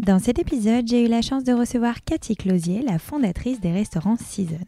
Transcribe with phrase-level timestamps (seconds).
[0.00, 4.16] Dans cet épisode, j'ai eu la chance de recevoir Cathy Closier, la fondatrice des restaurants
[4.16, 4.58] Season.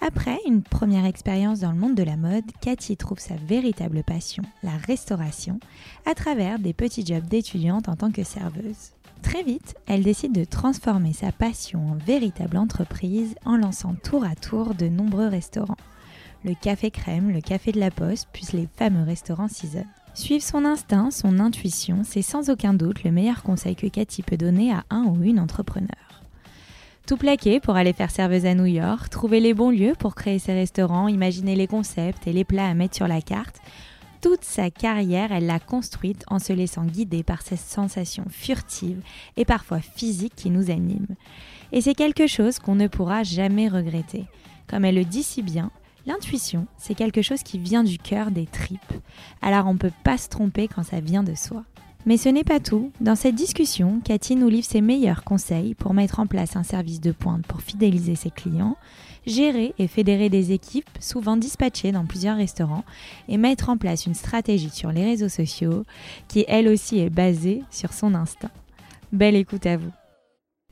[0.00, 4.44] Après une première expérience dans le monde de la mode, Cathy trouve sa véritable passion,
[4.62, 5.58] la restauration,
[6.06, 8.92] à travers des petits jobs d'étudiante en tant que serveuse.
[9.20, 14.36] Très vite, elle décide de transformer sa passion en véritable entreprise en lançant tour à
[14.36, 15.76] tour de nombreux restaurants.
[16.44, 19.84] Le café crème, le café de la poste, puis les fameux restaurants Season.
[20.16, 24.38] Suivre son instinct, son intuition, c'est sans aucun doute le meilleur conseil que Cathy peut
[24.38, 26.22] donner à un ou une entrepreneur.
[27.06, 30.38] Tout plaquer pour aller faire serveuse à New York, trouver les bons lieux pour créer
[30.38, 33.60] ses restaurants, imaginer les concepts et les plats à mettre sur la carte.
[34.22, 39.02] Toute sa carrière, elle l'a construite en se laissant guider par ces sensations furtives
[39.36, 41.14] et parfois physiques qui nous animent.
[41.72, 44.24] Et c'est quelque chose qu'on ne pourra jamais regretter.
[44.66, 45.70] Comme elle le dit si bien,
[46.06, 48.80] L'intuition, c'est quelque chose qui vient du cœur, des tripes.
[49.42, 51.64] Alors on ne peut pas se tromper quand ça vient de soi.
[52.06, 52.92] Mais ce n'est pas tout.
[53.00, 57.00] Dans cette discussion, Cathy nous livre ses meilleurs conseils pour mettre en place un service
[57.00, 58.76] de pointe pour fidéliser ses clients,
[59.26, 62.84] gérer et fédérer des équipes souvent dispatchées dans plusieurs restaurants
[63.28, 65.84] et mettre en place une stratégie sur les réseaux sociaux
[66.28, 68.52] qui elle aussi est basée sur son instinct.
[69.10, 69.90] Belle écoute à vous.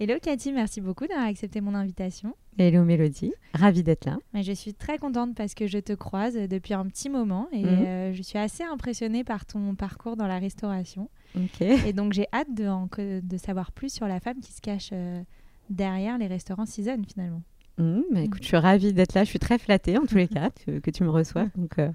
[0.00, 2.34] Hello Cathy, merci beaucoup d'avoir accepté mon invitation.
[2.58, 4.18] Hello Mélodie, ravie d'être là.
[4.42, 7.84] Je suis très contente parce que je te croise depuis un petit moment et Mhm.
[7.86, 11.08] euh, je suis assez impressionnée par ton parcours dans la restauration.
[11.36, 11.60] Ok.
[11.60, 15.22] Et donc j'ai hâte de, savoir plus sur la femme qui se cache euh,
[15.70, 17.42] derrière les restaurants Season finalement.
[17.78, 19.22] Mmh, bah, écoute, je suis ravie d'être là.
[19.22, 21.50] Je suis très flattée en tous les cas que, que tu me reçoives.
[21.56, 21.90] Donc, euh,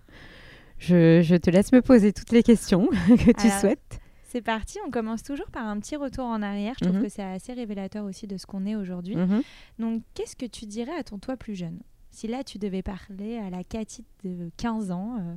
[0.77, 3.98] je, je te laisse me poser toutes les questions que tu Alors, souhaites.
[4.31, 6.75] C'est parti, on commence toujours par un petit retour en arrière.
[6.79, 7.03] Je trouve Mhm.
[7.03, 9.15] que c'est assez révélateur aussi de ce qu'on est aujourd'hui.
[9.15, 9.41] Mhm.
[9.79, 11.79] Donc qu'est-ce que tu dirais à ton toi plus jeune?
[12.11, 15.33] Si là tu devais parler à la Cathy de 15 ans, euh,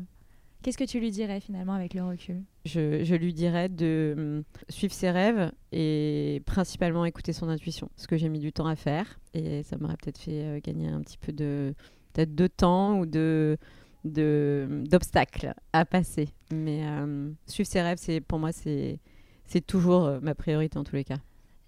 [0.63, 2.43] qu'est-ce que tu lui dirais finalement avec le recul?
[2.67, 8.07] Je, je lui dirais de hum, suivre ses rêves et principalement écouter son intuition, ce
[8.07, 9.19] que j'ai mis du temps à faire.
[9.33, 11.75] Et ça m'aurait peut-être fait euh, gagner un petit peu de,
[12.13, 13.57] peut-être de temps ou de-
[14.05, 16.29] d'obstacles à passer.
[16.51, 18.99] Mais euh, suivre ses rêves, c'est pour moi, c'est
[19.47, 21.19] c'est toujours euh, ma priorité en tous les cas.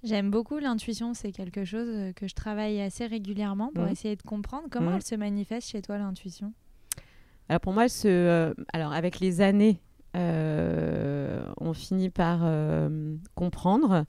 [0.02, 4.22] J'aime beaucoup l'intuition, c'est quelque chose euh, que je travaille assez régulièrement pour essayer de
[4.22, 6.52] comprendre comment elle se manifeste chez toi l'intuition.
[7.48, 9.80] Alors pour moi, elle se, euh, alors avec les années,
[10.16, 14.04] euh, on finit par euh, comprendre.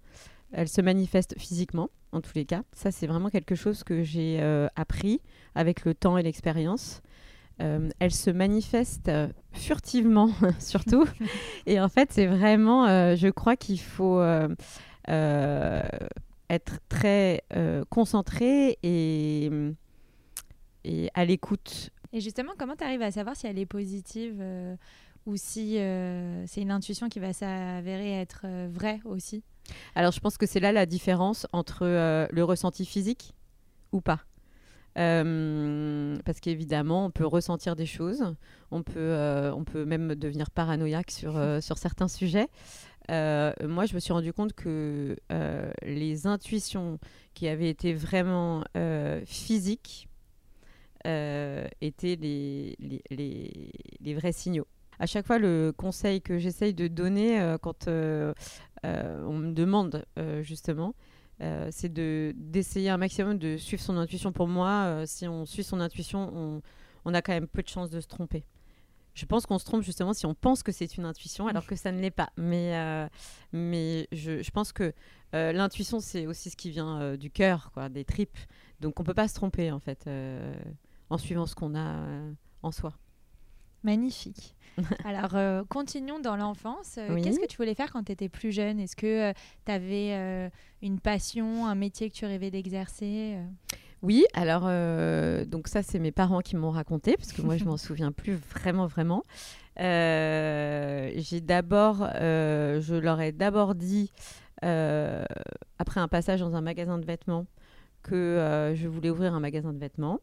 [0.51, 2.63] Elle se manifeste physiquement, en tous les cas.
[2.71, 4.41] Ça, c'est vraiment quelque chose que j'ai
[4.75, 5.19] appris
[5.53, 7.01] avec le temps et l'expérience.
[7.61, 10.29] Euh, elle se manifeste euh, furtivement,
[10.59, 11.05] surtout.
[11.66, 14.21] et en fait, c'est vraiment, euh, je crois qu'il faut
[15.07, 17.43] être très
[17.89, 19.49] concentré et,
[20.83, 24.43] et à l'écoute Et justement, comment tu arrives à savoir si elle est positive
[25.25, 25.77] ou si
[26.47, 29.43] c'est une intuition qui va s'avérer être vraie aussi?
[29.95, 33.33] Alors, je pense que c'est là la différence entre le ressenti physique
[33.91, 34.19] ou pas.
[34.97, 38.23] Euh, parce qu'évidemment, on peut ressentir des choses,
[38.72, 42.47] on peut, euh, on peut même devenir paranoïaque sur, euh, sur certains sujets.
[43.09, 45.16] Moi, je me suis rendu compte que
[45.84, 47.00] les intuitions
[47.34, 48.63] qui avaient été vraiment
[49.25, 50.07] physiques
[51.05, 54.66] étaient les, les, les- les vrais signaux.
[55.00, 58.34] À chaque fois, le conseil que j'essaye de donner quand on
[59.38, 60.05] me demande
[60.41, 60.95] justement,
[61.41, 64.31] euh, c'est de d'essayer un maximum de suivre son intuition.
[64.31, 66.62] Pour moi, euh, si on suit son intuition, on,
[67.06, 68.46] on a quand même peu de chances de se tromper.
[69.13, 71.75] Je pense qu'on se trompe justement si on pense que c'est une intuition alors que
[71.75, 72.29] ça ne l'est pas.
[72.38, 73.07] Mais, euh,
[73.53, 74.94] mais je, je pense que
[75.34, 78.38] l'intuition, c'est aussi ce qui vient du cœur, quoi, des tripes.
[78.79, 80.09] Donc on peut pas se tromper en fait
[81.09, 82.05] en suivant ce qu'on a
[82.64, 82.93] en soi.
[83.85, 84.55] Magnifique.
[85.05, 86.97] Alors, euh, continuons dans l'enfance.
[86.97, 87.22] Euh, Oui.
[87.22, 88.79] Qu'est-ce que tu voulais faire quand tu étais plus jeune?
[88.79, 89.32] Est-ce que
[89.66, 90.52] tu avais
[90.82, 93.46] une passion, un métier que tu rêvais d'exercer euh?
[94.02, 97.64] Oui, alors euh, donc ça c'est mes parents qui m'ont raconté parce que moi je
[97.66, 99.23] m'en souviens plus vraiment vraiment.
[99.79, 104.11] Euh, j'ai d'abord, euh, je leur ai d'abord dit
[104.64, 105.26] euh,
[105.79, 107.46] après un passage dans un magasin de vêtements
[108.03, 110.20] que euh, je voulais ouvrir un magasin de vêtements.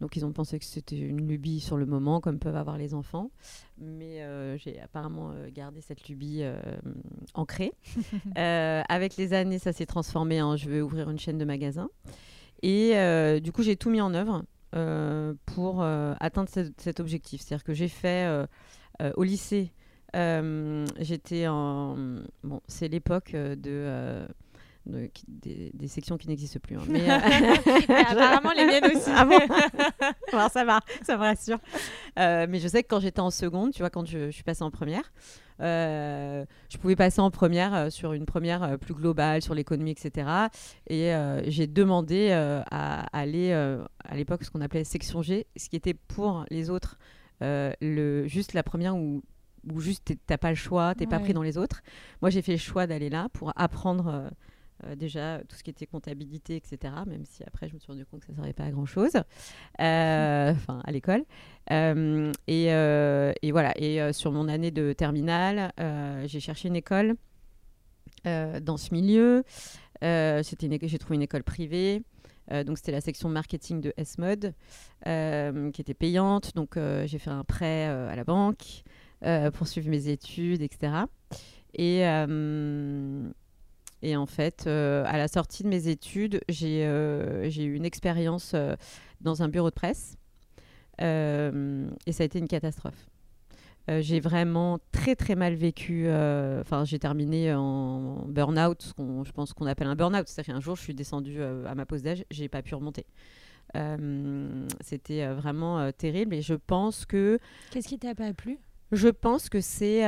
[0.00, 2.94] Donc ils ont pensé que c'était une lubie sur le moment, comme peuvent avoir les
[2.94, 3.30] enfants.
[3.78, 4.26] Mais
[4.58, 6.42] j'ai apparemment gardé cette lubie
[7.34, 7.72] ancrée.
[8.34, 11.90] avec les années, ça s'est transformé en je veux ouvrir une chaîne de magasins.
[12.62, 12.92] Et
[13.40, 14.44] du coup, j'ai tout mis en œuvre
[15.46, 17.40] pour atteindre cet objectif.
[17.40, 18.46] C'est-à-dire que j'ai fait
[19.16, 19.72] au lycée
[20.14, 21.96] euh, j'étais en.
[22.42, 24.26] Bon, c'est l'époque euh,
[24.86, 24.98] de.
[24.98, 25.08] Euh,
[25.74, 26.76] des, sections qui n'existent plus.
[26.76, 26.84] Hein.
[26.88, 29.10] Mais, apparemment, les miennes aussi.
[29.14, 29.38] Ah bon
[30.48, 31.58] ça va, ça me rassure.
[32.16, 34.70] mais je sais que quand j'étais en seconde, tu vois, quand je, suis passée en
[34.70, 35.12] première,
[35.60, 40.28] je pouvais passer en première sur une première plus globale sur l'économie, etc.
[40.88, 41.12] Et
[41.46, 46.44] j'ai demandé à aller à l'époque ce qu'on appelait section G, ce qui était pour
[46.50, 46.98] les autres
[47.40, 49.22] le, juste la première où
[49.72, 51.82] ou juste t'as pas le choix, t'es pas pris dans les autres.
[52.20, 54.30] Moi, j'ai fait le choix d'aller là pour apprendre
[54.84, 56.92] euh, euh, déjà tout ce qui était comptabilité, etc.
[57.06, 58.86] Même si après, je me suis rendu compte que ça ne servait pas à grand
[58.86, 59.12] chose,
[59.80, 61.24] euh, enfin à l'école.
[61.70, 63.72] Et, et, voilà.
[63.76, 65.72] Et sur mon année de terminale,
[66.26, 67.14] j'ai cherché une école
[68.24, 69.44] dans ce milieu.
[70.00, 72.02] C'était j'ai trouvé une école privée.
[72.50, 74.54] donc c'était la section marketing de S-Mode
[75.04, 76.54] qui était payante.
[76.54, 78.84] Donc j'ai fait un prêt à la banque.
[79.24, 80.92] Euh, poursuivre mes études, etc.
[81.72, 83.26] Et, euh,
[84.04, 88.54] et en fait, euh, à la sortie de mes études, j'ai eu une expérience
[89.22, 90.16] dans un bureau de presse
[90.98, 93.08] et ça a été une catastrophe.
[93.88, 96.06] j'ai vraiment très très mal vécu.
[96.06, 100.28] Enfin, j'ai terminé en burn-out, je pense qu'on appelle un burn-out.
[100.28, 103.06] C'est-à-dire qu'un jour, je suis descendue à ma pause d'âge, j'ai pas pu remonter.
[104.82, 107.38] C'était vraiment terrible et je pense que.
[107.70, 108.58] Qu'est-ce qui t'a pas plu?
[108.92, 110.04] Je pense que c'est.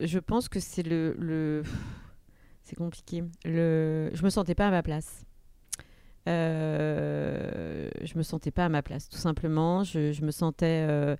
[0.00, 1.14] Je pense que c'est le.
[1.18, 1.62] le...
[2.64, 3.24] C'est compliqué.
[3.44, 4.10] Le...
[4.14, 5.26] Je me sentais pas à ma place.
[6.28, 9.84] Euh, je me sentais pas à ma place, tout simplement.
[9.84, 11.16] Je, me sentais euh,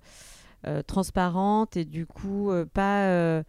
[0.65, 3.43] euh, transparente et du coup pas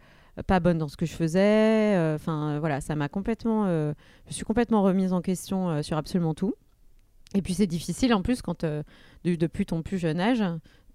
[0.47, 2.13] pas bonne dans ce que je faisais.
[2.15, 3.65] Enfin voilà, ça m'a complètement.
[3.67, 6.55] je suis complètement remise en question sur absolument tout.
[7.33, 8.65] Et puis c'est difficile en plus quand
[9.23, 10.43] depuis ton plus jeune âge,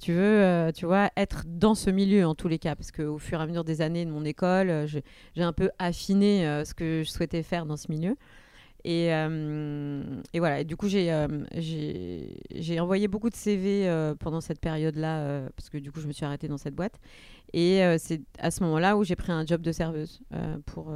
[0.01, 3.19] tu veux, euh, tu vois, être dans ce milieu en tous les cas, parce qu'au
[3.19, 6.65] fur et à mesure des années de mon école, euh, j'ai un peu affiné euh,
[6.65, 8.17] ce que je souhaitais faire dans ce milieu.
[8.83, 11.11] Et, et voilà, et du coup, j'ai
[12.81, 16.49] envoyé beaucoup de CV pendant cette période-là, parce que du coup, je me suis arrêtée
[16.49, 16.99] dans cette boîte.
[17.53, 20.23] Et c'est à ce moment-là où j'ai pris un job de serveuse
[20.65, 20.95] pour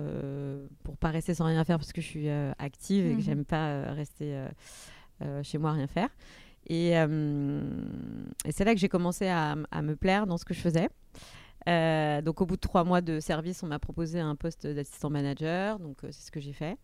[0.83, 3.45] pour pas rester sans rien faire, parce que je suis active et que mmh j'aime
[3.45, 4.35] pas rester
[5.43, 6.09] chez moi à rien faire.
[6.71, 7.61] Euh,
[8.45, 10.89] et, c'est là que j'ai commencé à, me plaire dans ce que je faisais.
[11.67, 15.09] Euh, donc au bout de trois mois de service, on m'a proposé un poste d'assistant
[15.09, 16.77] manager, donc euh, c'est ce que j'ai fait.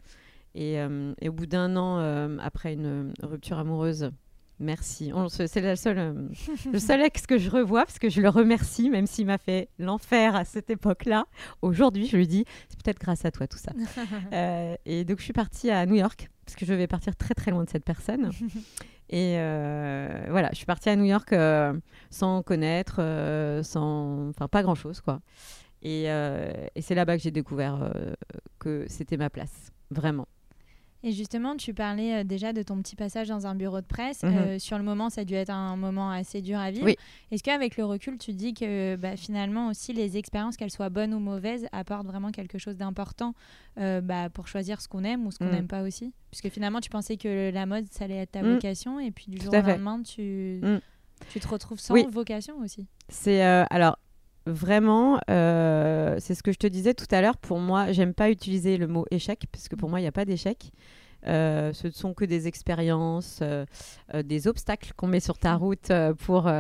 [0.55, 0.75] Et,
[1.21, 4.11] et, au bout d'un an, après une rupture amoureuse,
[4.59, 5.13] merci.
[5.47, 9.39] C'est le seul ex que je revois parce que je le remercie, même s'il m'a
[9.39, 11.27] fait l'enfer à cette époque-là.
[11.63, 13.71] Aujourd'hui, je lui dis, c'est peut-être grâce à toi tout ça.
[14.87, 17.53] et donc je suis partie à New York parce que je vais partir très très
[17.53, 18.33] loin de cette personne.
[19.11, 21.75] Et euh, voilà, je suis partie à New York euh,
[22.11, 25.21] sans connaître, euh, sans, enfin pas grand chose quoi.
[25.83, 27.91] Et, et c'est là-bas que j'ai découvert
[28.59, 30.29] que c'était ma place, vraiment.
[31.03, 34.23] Et justement, tu parlais euh, déjà de ton petit passage dans un bureau de presse.
[34.23, 34.37] Mhm.
[34.37, 36.89] Euh, sur le moment, ça a dû être un moment assez dur à vivre.
[37.31, 41.15] Est-ce qu'avec le recul, tu dis que bah, finalement aussi les expériences, qu'elles soient bonnes
[41.15, 43.35] ou mauvaises, apportent vraiment quelque chose d'important
[43.79, 45.69] euh, bah, pour choisir ce qu'on aime ou ce qu'on n'aime mhm.
[45.69, 46.13] pas aussi?
[46.31, 48.55] Puisque finalement, tu pensais que la mode, ça allait être ta mhm.
[48.55, 50.61] vocation, et puis du jour au lendemain, tu,
[51.31, 52.87] tu te retrouves sans vocation aussi.
[53.09, 53.99] C'est alors
[54.47, 57.37] vraiment, c'est ce que je te disais tout à l'heure.
[57.37, 60.13] Pour moi, j'aime pas utiliser le mot échec parce que pour moi, il n'y a
[60.13, 60.73] pas d'échec.
[61.27, 63.67] Euh, ce ne sont que des expériences, euh,
[64.15, 66.51] euh, des obstacles qu'on met sur ta route pour,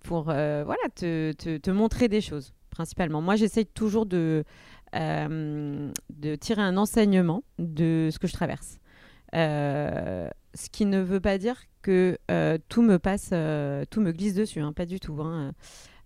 [0.00, 3.20] pour voilà, te, te, montrer des choses, principalement.
[3.20, 4.44] Moi, j'essaye toujours de,
[4.92, 8.78] de tirer un enseignement de ce que je traverse.
[9.32, 12.18] ce qui ne veut pas dire que
[12.68, 13.30] tout me passe,
[13.90, 15.20] tout me glisse dessus, hein, pas du tout.
[15.20, 15.52] Hein.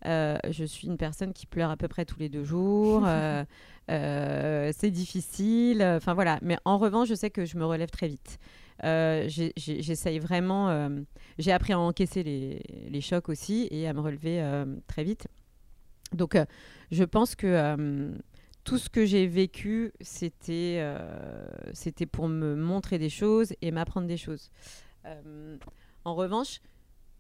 [0.06, 3.06] Euh, je suis une personne qui pleure à peu près tous les deux jours.
[3.14, 3.44] Euh,
[3.90, 5.82] euh, c'est difficile.
[5.82, 6.38] Enfin voilà.
[6.42, 8.38] Mais en revanche, je sais que je me relève très vite.
[8.82, 10.88] J'essaye vraiment.
[11.38, 14.42] J'ai appris à encaisser les, les, chocs aussi et à me relever
[14.87, 15.28] très vite.
[16.12, 16.37] Donc,
[16.90, 18.14] je pense que
[18.64, 20.82] tout ce que j'ai vécu, c'était
[21.73, 24.50] c'était pour me montrer des choses et m'apprendre des choses.
[26.04, 26.61] en revanche,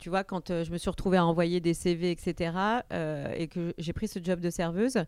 [0.04, 2.54] tu vois, quand euh, je me suis retrouvée à envoyer des CV, etc.,
[2.92, 4.98] euh, et que j'ai pris ce job de serveuse,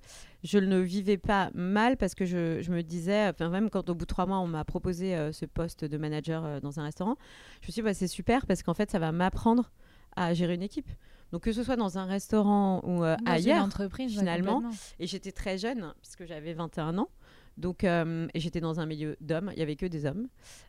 [0.43, 3.95] je ne vivais pas mal parce que je, je me disais, enfin, même quand au
[3.95, 7.17] bout de trois mois, on m'a proposé euh, ce poste de manager dans un restaurant,
[7.61, 9.71] je me suis dit, bah, c'est super parce qu'en fait, ça va m'apprendre
[10.17, 10.89] à gérer une équipe.
[11.31, 14.63] Donc, que ce soit dans un restaurant ou Dans une ailleurs, entreprise, finalement.
[14.99, 17.11] et j'étais très jeune, puisque j'avais 21 ans.
[17.57, 20.29] Donc, euh, j'étais dans un milieu d'hommes, il y avait que des hommes.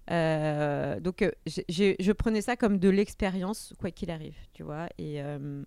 [0.09, 4.87] Euh, donc, euh, je prenais ça comme de l'expérience, quoi qu'il arrive, tu vois.
[4.97, 5.63] Et, euh,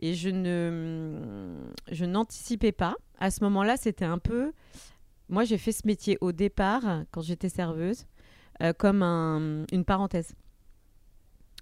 [0.00, 1.54] et je ne,
[1.92, 2.96] je n'anticipais pas.
[3.18, 4.52] À ce moment-là, c'était un peu.
[5.28, 8.06] Moi, j'ai fait ce métier au départ, quand j'étais serveuse,
[8.78, 10.34] comme un- une parenthèse.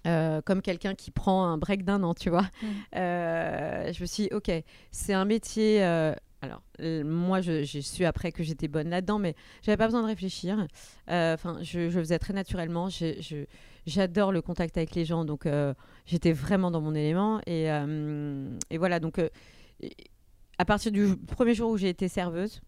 [0.07, 2.43] Euh, comme quelqu'un qui prend un break d'un an, tu vois.
[2.63, 2.67] Mm.
[2.95, 4.49] Euh, je me suis dit, ok,
[4.91, 5.83] c'est un métier.
[5.83, 6.61] euh, alors,
[7.03, 10.67] moi, j'ai su après que j'étais bonne là-dedans, mais j'avais pas besoin de réfléchir.
[11.09, 12.87] Euh, Enfin, je, je faisais très naturellement.
[13.85, 15.73] J'adore le contact avec les gens, donc euh,
[16.05, 17.39] j'étais vraiment dans mon élément.
[17.45, 19.19] Et, euh, et voilà, donc
[20.57, 22.61] à partir du premier jour où j'ai été serveuse,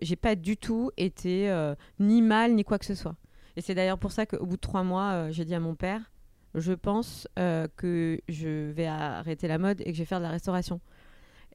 [0.00, 1.52] j'ai pas du tout été
[1.98, 3.16] ni mal ni quoi que ce soit.
[3.56, 6.12] Et c'est d'ailleurs pour ça qu'au bout de trois mois, j'ai dit à mon père,
[6.54, 10.30] je pense que je vais arrêter la mode et que je vais faire de la
[10.30, 10.80] restauration.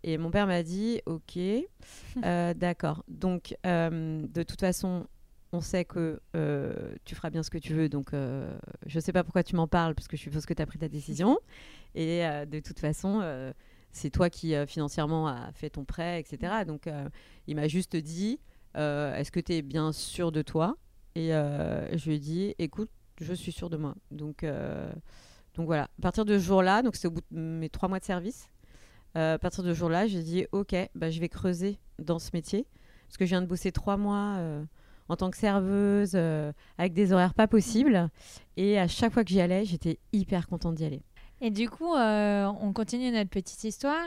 [0.03, 1.37] Et mon père m'a dit, ok,
[2.23, 3.03] euh, d'accord.
[3.07, 5.07] Donc, euh, de toute façon,
[5.51, 7.89] on sait que euh, tu feras bien ce que tu veux.
[7.89, 10.61] Donc, je ne sais pas pourquoi tu m'en parles, parce que je suppose que tu
[10.61, 11.39] as pris ta décision.
[11.95, 13.23] Et de toute façon,
[13.91, 16.65] c'est toi qui financièrement a fait ton prêt, etc.
[16.67, 16.87] Donc,
[17.47, 18.39] il m'a juste dit,
[18.75, 20.77] est-ce que tu es bien sûr de toi?
[21.15, 23.95] Et je lui ai dit, écoute, je suis sûre de moi.
[24.11, 24.45] Donc,
[25.55, 25.83] donc voilà.
[25.83, 28.47] À partir de ce jour-là, donc c'est au bout de mes trois mois de service,
[29.17, 32.29] euh, à partir de ce jour-là, j'ai dit, ok, bah, je vais creuser dans ce
[32.33, 32.65] métier.
[33.07, 34.63] Parce que je viens de bosser trois mois euh,
[35.07, 38.09] en tant que serveuse, euh, avec des horaires pas possibles.
[38.57, 41.01] Et à chaque fois que j'y allais, j'étais hyper contente d'y aller.
[41.41, 44.05] Et du coup, on continue notre petite histoire.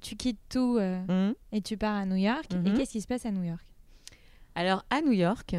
[0.00, 1.34] Tu quittes tout Mhm.
[1.52, 2.46] et tu pars à New York.
[2.64, 2.76] Et Mhm.
[2.76, 3.66] qu'est-ce qui se passe à New York?
[4.54, 5.56] Alors, à New York,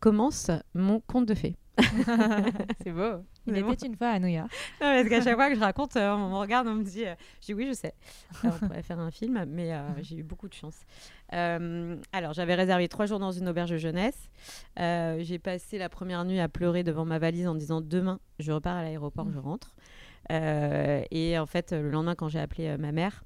[0.00, 1.56] commence mon conte de fée.
[2.82, 3.22] C'est beau.
[3.46, 4.50] Il C'est était une fois à New York.
[4.80, 7.06] Non, parce qu'à chaque fois que je raconte, euh, on me regarde, on me dit,
[7.06, 7.94] euh, je dis oui, je sais.
[8.44, 10.76] Euh, on pourrait faire un film, mais euh, j'ai eu beaucoup de chance.
[11.32, 14.30] Alors, j'avais réservé trois jours dans une auberge de jeunesse.
[14.76, 18.76] J'ai passé la première nuit à pleurer devant ma valise en disant demain, je repars
[18.76, 19.74] à l'aéroport, je rentre.
[20.30, 23.24] Et en fait, le lendemain, quand j'ai appelé ma mère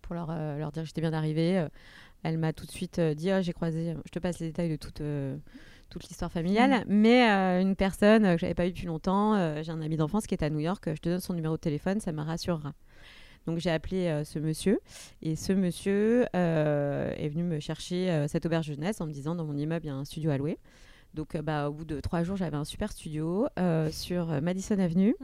[0.00, 1.66] pour leur, leur dire que j'étais bien arrivée,
[2.22, 4.76] elle m'a tout de suite dit, Ah, j'ai croisé, je te passe les détails de
[4.76, 5.02] toute
[5.92, 9.62] toute l'histoire familiale, mais euh, une personne euh, que j'avais pas vue depuis longtemps, euh,
[9.62, 11.60] j'ai un ami d'enfance qui est à New York, je te donne son numéro de
[11.60, 12.72] téléphone, ça me rassurera.
[13.46, 14.80] Donc j'ai appelé euh, ce monsieur
[15.20, 19.56] et ce monsieur est venu me chercher cette auberge jeunesse en me disant dans mon
[19.56, 20.58] immeuble il y a un studio à louer.
[21.14, 23.46] Donc bah, au bout de trois jours j'avais un super studio
[23.90, 25.14] sur Madison Avenue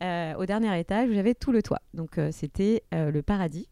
[0.38, 1.80] au dernier étage où j'avais tout le toit.
[1.94, 3.68] Donc c'était le paradis.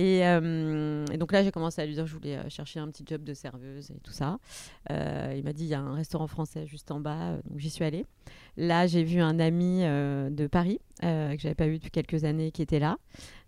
[0.00, 2.78] Et, euh, et donc là, j'ai commencé à lui dire que je voulais euh, chercher
[2.78, 4.38] un petit job de serveuse et tout ça.
[4.92, 7.68] Euh, il m'a dit il y a un restaurant français juste en bas, donc j'y
[7.68, 8.06] suis allée.
[8.56, 12.52] Là, j'ai vu un ami euh, de Paris que j'avais pas vu depuis quelques années
[12.52, 12.96] qui était là.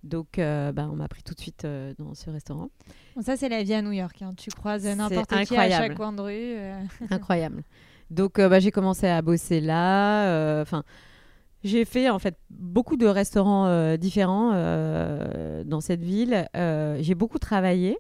[0.03, 1.65] Donc, bah, on m'a pris tout de suite
[1.99, 2.71] dans ce restaurant.
[3.15, 4.21] Bon, ça, c'est la vie à New York.
[4.23, 4.33] hein.
[4.37, 6.57] Tu croises n'importe qui à chaque coin de rue.
[7.11, 7.63] Incroyable.
[8.11, 10.61] Donc, bah, j'ai commencé à bosser là.
[10.63, 10.83] Enfin,
[11.63, 16.49] j'ai fait en fait beaucoup de restaurants euh, différents euh, dans cette ville.
[16.57, 17.99] Euh, j'ai beaucoup travaillé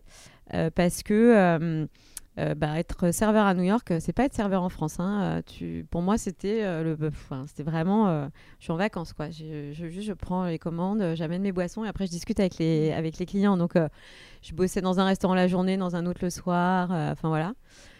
[0.74, 1.86] parce que
[2.36, 4.98] bah, être serveur à New York, c'est pas être serveur en France.
[4.98, 5.42] hein.
[5.46, 9.30] Tu, pour moi, c'était le, enfin, c'était vraiment, je suis en vacances quoi.
[9.30, 13.18] Je, je, prends les commandes, j'amène mes boissons et après je discute avec les, avec
[13.18, 13.56] les clients.
[13.56, 13.74] Donc,
[14.42, 16.90] je bossais dans un restaurant la journée, dans un autre le soir.
[16.90, 17.52] Enfin voilà,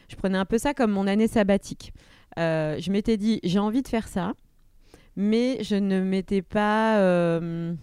[0.09, 1.93] je prenais un peu ça comme mon année sabbatique.
[2.37, 4.33] Je m'étais dit, j'ai envie de faire ça,
[5.17, 7.75] mais je ne m'étais pas euh,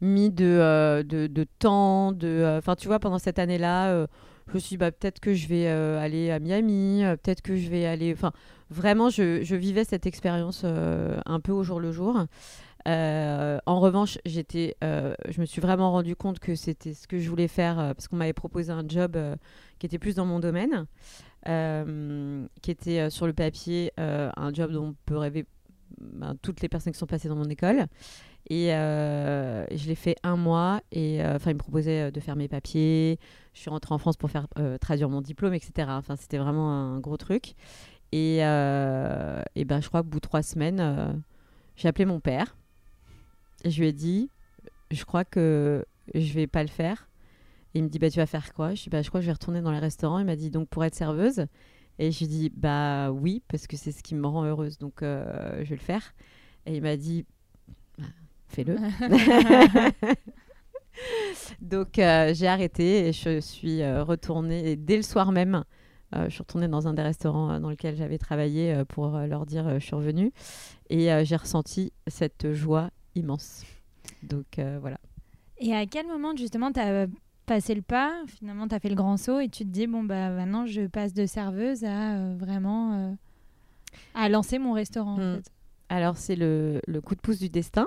[0.00, 2.12] mis de, euh, de, de temps.
[2.12, 4.06] de Enfin, tu vois, pendant cette année-là, euh,
[4.48, 7.42] je me suis dit, bah, peut-être que je vais euh, aller à Miami, euh, peut-être
[7.42, 8.12] que je vais aller.
[8.12, 8.32] Enfin,
[8.70, 12.26] vraiment, je, je vivais cette expérience euh, un peu au jour le jour.
[12.86, 17.28] Euh, en revanche, euh, je me suis vraiment rendu compte que c'était ce que je
[17.28, 19.34] voulais faire euh, parce qu'on m'avait proposé un job euh,
[19.80, 20.86] qui était plus dans mon domaine,
[21.48, 25.46] euh, qui était euh, sur le papier euh, un job dont on peut rêver
[26.00, 27.86] ben, toutes les personnes qui sont passées dans mon école.
[28.48, 32.20] Et euh, je l'ai fait un mois et euh, enfin, il me proposait euh, de
[32.20, 33.18] faire mes papiers.
[33.54, 34.46] Je suis rentrée en France pour faire
[34.80, 35.88] traduire mon diplôme, etc.
[35.90, 37.54] Enfin, c'était vraiment un gros truc.
[38.12, 41.22] Et, et ben, je crois qu'au bout de trois semaines,
[41.74, 42.54] j'ai appelé mon père.
[43.64, 44.28] Et je lui ai dit,
[44.90, 47.08] je crois que je vais pas le faire.
[47.72, 48.74] Il me dit, bah, tu vas faire quoi?
[48.74, 50.18] Je dis, bah, je crois que je vais retourner dans les restaurants.
[50.18, 51.46] Il m'a dit, donc pour être serveuse
[51.98, 54.78] Et je lui ai dit, bah oui, parce que c'est ce qui me rend heureuse,
[54.78, 56.14] donc euh, je vais le faire.
[56.66, 57.24] Et il m'a dit,
[57.98, 58.04] bah,
[58.48, 58.76] fais-le.
[61.60, 64.70] Donc euh, j'ai arrêté et je suis euh, retournée.
[64.70, 65.64] Et dès le soir même,
[66.14, 69.78] euh, je suis retournée dans un des restaurants dans lequel j'avais travaillé pour leur dire
[69.78, 70.32] je suis revenue.
[70.90, 73.64] Et j'ai ressenti cette joie immense.
[74.22, 74.98] Donc voilà.
[75.58, 77.06] Et à quel moment justement tu as
[77.46, 80.04] passé le pas Finalement, tu as fait le grand saut et tu te dis bon,
[80.04, 83.16] bah maintenant je passe de serveuse à vraiment
[84.14, 85.14] à lancer mon restaurant.
[85.14, 85.36] En hmm.
[85.36, 85.52] fait.
[85.88, 87.86] Alors c'est le, le, coup de pouce du destin.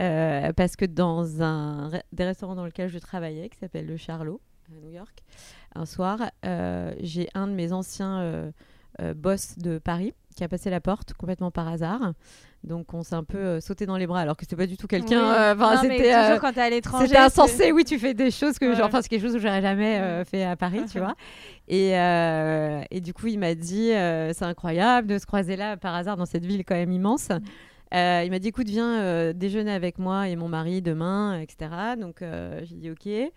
[0.00, 4.40] Euh, parce que dans un des restaurants dans lequel je travaillais, qui s'appelle le Charlot
[4.70, 5.22] à New York,
[5.74, 10.70] un soir, euh, j'ai un de mes anciens euh, boss de Paris qui a passé
[10.70, 12.12] la porte complètement par hasard.
[12.64, 14.86] Donc on s'est un peu sauté dans les bras alors que c'était pas du tout
[14.86, 15.52] quelqu'un.
[15.54, 17.06] Enfin c'était toujours quand t'es à l'étranger.
[17.06, 17.72] C'était insensé.
[17.72, 20.44] Oui, tu fais des choses que genre, enfin c'est quelque chose que j'aurais jamais fait
[20.44, 21.14] à Paris, tu vois.
[21.68, 21.90] Et,
[22.90, 23.90] et du coup il m'a dit
[24.32, 27.28] c'est incroyable de se croiser là par hasard dans cette ville quand même immense.
[27.92, 31.70] Euh, il m'a dit écoute, viens euh, déjeuner avec moi et mon mari demain, etc.
[31.98, 33.32] Donc euh, j'ai dit ok.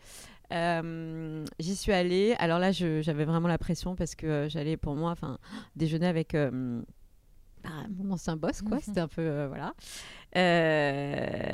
[0.51, 2.35] J'y suis allée.
[2.39, 5.37] Alors là, j'avais vraiment la pression parce que j'allais pour moi, enfin,
[5.75, 8.79] déjeuner avec bah, mon ancien boss, quoi.
[8.81, 9.73] C'était un peu voilà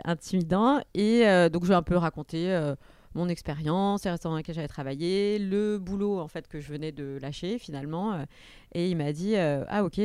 [0.05, 0.79] intimidant.
[0.93, 2.73] Et donc je vais un peu raconter
[3.15, 6.91] mon expérience, les restaurants dans lesquels j'avais travaillé, le boulot en fait que je venais
[6.91, 8.25] de lâcher finalement.
[8.73, 9.99] et il m'a dit ah ok,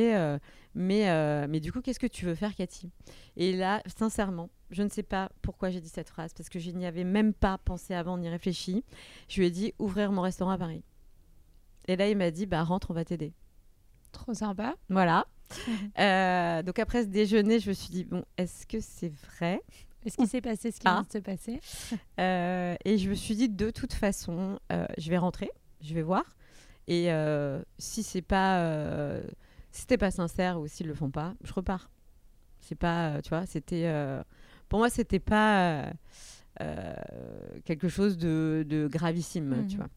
[0.75, 2.91] mais, euh, mais du coup, qu'est-ce que tu veux faire, Cathy?
[3.37, 6.69] Et là, sincèrement, je ne sais pas pourquoi j'ai dit cette phrase, parce que je
[6.71, 8.83] n'y avais même pas pensé avant, ni réfléchi.
[9.29, 10.83] Je lui ai dit ouvrir mon restaurant à Paris.
[11.87, 13.33] Et là, il m'a dit bah rentre, on va t'aider.
[14.11, 14.75] Trop sympa.
[14.89, 15.25] Voilà.
[15.99, 19.61] Euh, donc après ce déjeuner, je me suis dit bon, est-ce que c'est vrai?
[20.05, 21.59] Est-ce qu'il s'est passé ce qui vient de se passer?
[22.19, 25.49] Euh, Et je me suis dit de toute façon, je vais rentrer,
[25.81, 26.23] je vais voir.
[26.87, 27.09] Et
[27.77, 29.21] si c'est pas
[29.75, 31.89] si c'était pas sincère ou s'ils le font pas, je repars.
[32.61, 33.87] C'est pas, euh, tu vois, c'était.
[33.87, 34.23] Euh,
[34.69, 35.91] pour moi, c'était pas
[36.61, 36.95] euh,
[37.65, 39.81] quelque chose de, gravissime, tu mhm.
[39.81, 39.89] vois.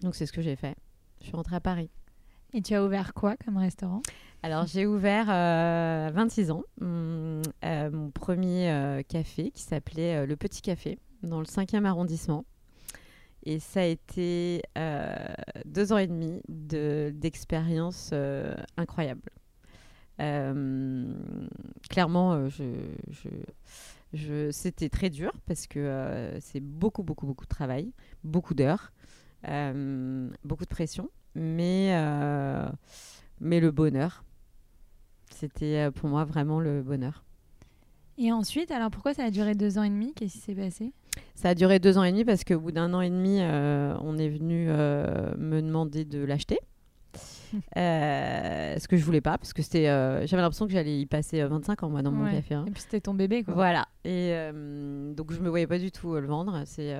[0.00, 0.76] Donc, c'est ce que j'ai fait.
[1.20, 1.88] Je suis rentrée à Paris.
[2.52, 4.02] Et tu as ouvert quoi comme restaurant?
[4.42, 11.40] Alors, j'ai ouvert 26 ans mon, mon premier café qui s'appelait Le Petit Café dans
[11.40, 12.44] le 5e arrondissement.
[13.44, 15.16] Et ça a été euh,
[15.64, 19.30] deux ans et demi d'expérience euh, incroyable.
[20.20, 21.14] Euh,
[21.88, 22.48] clairement,
[24.50, 27.90] c'était très dur parce que c'est beaucoup, beaucoup, beaucoup de travail,
[28.24, 28.92] beaucoup d'heures,
[29.42, 31.94] beaucoup de pression, mais
[33.40, 34.24] le bonheur.
[35.34, 37.24] C'était pour moi vraiment le bonheur.
[38.22, 40.12] Et ensuite, alors pourquoi ça a duré deux ans et demi?
[40.14, 40.92] Qu'est-ce qui s'est passé?
[41.34, 43.96] Ça a duré deux ans et demi parce qu'au bout d'un an et demi, euh,
[44.02, 46.58] on est venu euh, me demander de l'acheter.
[47.76, 51.06] euh, ce que je voulais pas parce que c'était euh, j'avais l'impression que j'allais y
[51.06, 52.64] passer 25 ans moi dans mon café hein.
[52.68, 54.32] et puis c'était ton bébé quoi voilà et
[55.16, 56.96] donc je me voyais pas du tout le vendre c'est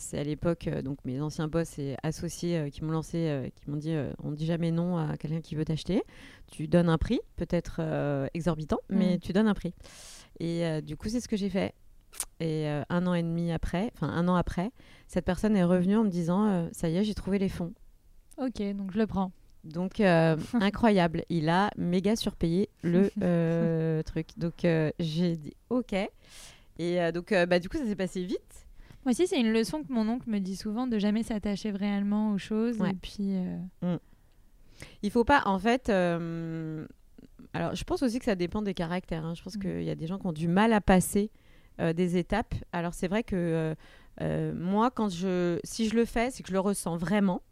[0.00, 3.94] c'est à l'époque donc mes anciens boss et associés qui m'ont lancé qui m'ont dit
[4.22, 6.02] on dit jamais non à quelqu'un qui veut t'acheter
[6.50, 7.80] tu donnes un prix peut-être
[8.32, 9.18] exorbitant mais mm.
[9.20, 9.74] tu donnes un prix
[10.40, 11.74] et du coup c'est ce que j'ai fait
[12.40, 14.70] et euh, un an et demi après, enfin un an après,
[15.06, 17.72] cette personne est revenue en me disant euh, Ça y est, j'ai trouvé les fonds.
[18.36, 19.32] Ok, donc je le prends.
[19.64, 24.28] Donc euh, incroyable, il a méga surpayé le truc.
[24.36, 24.66] Donc
[24.98, 25.94] j'ai dit ok.
[26.78, 28.67] Et donc bah, du coup ça s'est passé vite.
[29.04, 32.32] Moi aussi c'est une leçon que mon oncle me dit souvent de jamais s'attacher réellement
[32.32, 32.80] aux choses.
[32.82, 33.34] Et puis.
[33.82, 33.96] Mm.
[35.02, 35.88] Il faut pas en fait.
[35.88, 39.24] alors je pense aussi que ça dépend des caractères.
[39.24, 39.34] Hein.
[39.34, 39.60] Je pense mm.
[39.60, 41.30] qu'il y a des gens qui ont du mal à passer
[41.80, 42.54] euh, des étapes.
[42.72, 43.74] Alors c'est vrai que euh,
[44.20, 47.42] euh, moi, quand je, si je le fais, c'est que je le ressens vraiment.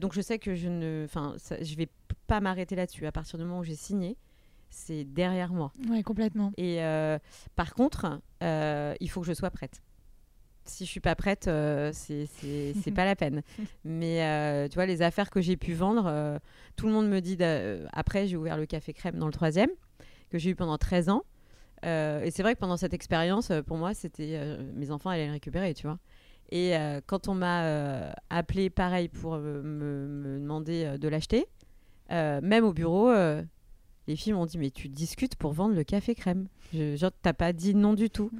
[0.00, 1.88] donc je sais que je ne, enfin, je vais
[2.26, 3.06] pas m'arrêter là-dessus.
[3.06, 4.16] À partir du moment où j'ai signé,
[4.70, 5.72] c'est derrière moi.
[5.90, 6.52] Oui, complètement.
[6.56, 6.78] Et
[7.54, 9.82] par contre, il faut que je sois prête
[10.68, 13.42] si je suis pas prête, euh, c'est c'est pas la peine.
[13.84, 16.38] Mais tu vois, les affaires que j'ai pu vendre,
[16.76, 17.36] tout le monde me dit.
[17.92, 19.70] après, j'ai ouvert le café crème dans le troisième,
[20.30, 21.22] que j'ai eu pendant 13 ans.
[21.84, 25.10] Euh, et c'est vrai que pendant cette expérience, euh, pour moi, c'était euh, mes enfants
[25.10, 25.98] allaient le récupérer, tu vois.
[26.50, 26.74] Et
[27.06, 31.46] quand on m'a appelé pareil pour me, me demander de l'acheter,
[32.10, 33.10] même au bureau,
[34.06, 36.46] les filles m'ont dit mais tu discutes pour vendre le café crème.
[36.72, 38.30] Je, genre t'as pas dit non du tout.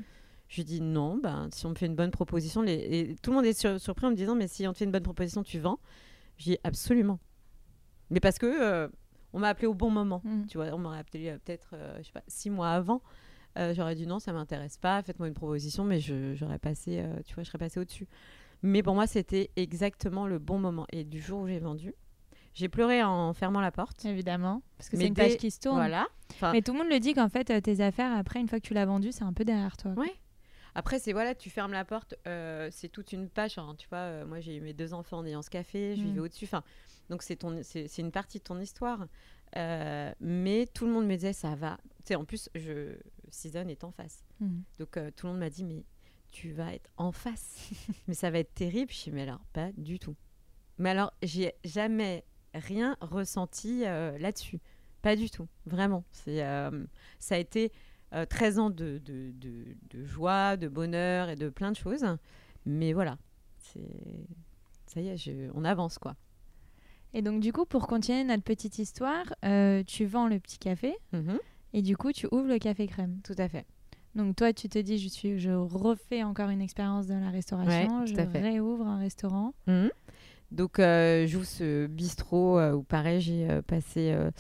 [0.55, 3.37] Je dis non, ben, si on me fait une bonne proposition, les, et tout le
[3.37, 5.59] monde est surpris en me disant mais si on te fait une bonne proposition, tu
[5.59, 5.81] vends.
[6.39, 7.19] Je dis absolument.
[8.11, 8.91] Mais parce que
[9.33, 10.23] on m'a appelé au bon moment.
[10.25, 10.47] Mm.
[10.47, 13.03] Tu vois, on m'a appelé peut-être je sais pas six mois avant.
[13.59, 17.35] Euh, j'aurais dit non, ça m'intéresse pas, faites-moi une proposition, mais j'aurais passé, euh, tu
[17.35, 18.09] vois, je serais passé au-dessus.
[18.63, 20.87] Mais pour moi, c'était exactement le bon moment.
[20.91, 21.95] Et du jour où j'ai vendu,
[22.55, 24.05] J'ai pleuré en fermant la porte.
[24.05, 25.77] Évidemment, parce que Mais c'est une page qui se tourne.
[25.77, 26.07] Voilà.
[26.33, 28.61] Enfin, Mais tout le monde le dit qu'en fait, euh, tes affaires, après, une fois
[28.61, 29.93] que tu l'as vendu, c'est un peu derrière toi.
[29.93, 30.15] Ouais.
[30.75, 33.59] Après, c'est voilà, tu fermes la porte, euh, c'est toute une page.
[33.59, 36.03] hein, tu vois, euh, moi, j'ai eu mes deux enfants en ayant ce café, je
[36.03, 36.05] Mm.
[36.07, 36.45] vivais au-dessus.
[36.47, 36.65] Enfin,
[37.11, 39.07] donc, c'est ton, c'est une partie de ton histoire.
[39.57, 41.79] Euh, mais tout le monde me disait, ça va.
[41.99, 42.97] Tu sais, en plus, je,
[43.31, 44.25] Season est en face.
[44.41, 44.63] Mhm.
[44.81, 45.85] Donc, tout le monde m'a dit, mais
[46.33, 47.71] tu vas être en face.
[48.09, 48.91] mais ça va être terrible.
[48.93, 50.17] Je dis, mais alors, pas du tout.
[50.79, 54.59] Mais alors, j'ai jamais rien ressenti là-dessus.
[55.03, 55.47] Pas du tout.
[55.67, 56.03] Vraiment.
[56.11, 56.39] C'est,
[57.21, 57.71] ça a été
[58.15, 62.05] euh, 13 ans de, de, de- de joie, de bonheur et de plein de choses.
[62.67, 63.19] Mais voilà.
[64.87, 66.15] Ça y est, je- on avance, quoi.
[67.13, 70.95] Et donc, du coup, pour continuer notre petite histoire, euh, tu vends le petit café
[71.13, 71.39] Mhm.
[71.73, 73.21] et du coup, tu ouvres le café crème.
[73.25, 73.67] Tout à fait.
[74.15, 78.01] Donc, toi, tu te dis, je, suis, je refais encore une expérience dans la restauration,
[78.01, 79.55] Ouais, je réouvre un restaurant.
[79.67, 79.91] Mhm.
[80.53, 84.31] Donc, euh, j'ouvre ce bistrot euh, où, pareil, j'ai euh, passé euh,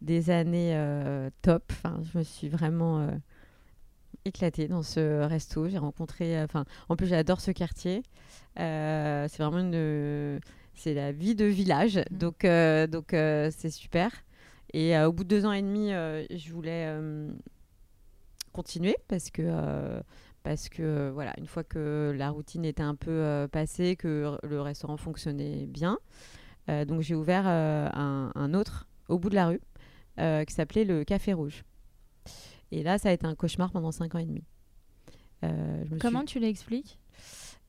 [0.00, 1.64] des années euh, top.
[1.70, 3.10] Enfin, je me suis vraiment euh,
[4.24, 5.68] éclatée dans ce resto.
[5.68, 6.38] J'ai rencontré...
[6.38, 8.02] euh, Enfin, en plus, j'adore ce quartier.
[8.56, 10.40] C'est vraiment une...
[10.74, 11.96] C'est la vie de village.
[11.96, 12.18] Mhm.
[12.18, 12.46] Donc,
[12.90, 14.10] donc c'est super.
[14.72, 16.94] Et au bout de deux ans et demi, je voulais
[18.52, 19.42] continuer parce que...
[19.44, 20.00] euh,
[20.42, 24.62] parce que voilà, une fois que la routine était un peu euh, passée, que le
[24.62, 25.98] restaurant fonctionnait bien,
[26.70, 29.60] euh, donc j'ai ouvert un, un autre au bout de la rue
[30.18, 31.64] euh, qui s'appelait le Café Rouge.
[32.72, 34.44] Et là, ça a été un cauchemar pendant cinq ans et demi.
[35.44, 36.28] Euh, je me Comment suis...
[36.28, 36.98] tu l'expliques?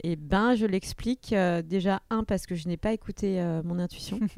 [0.04, 4.20] Eh ben, je l'explique euh, déjà un parce que je n'ai pas écouté mon intuition.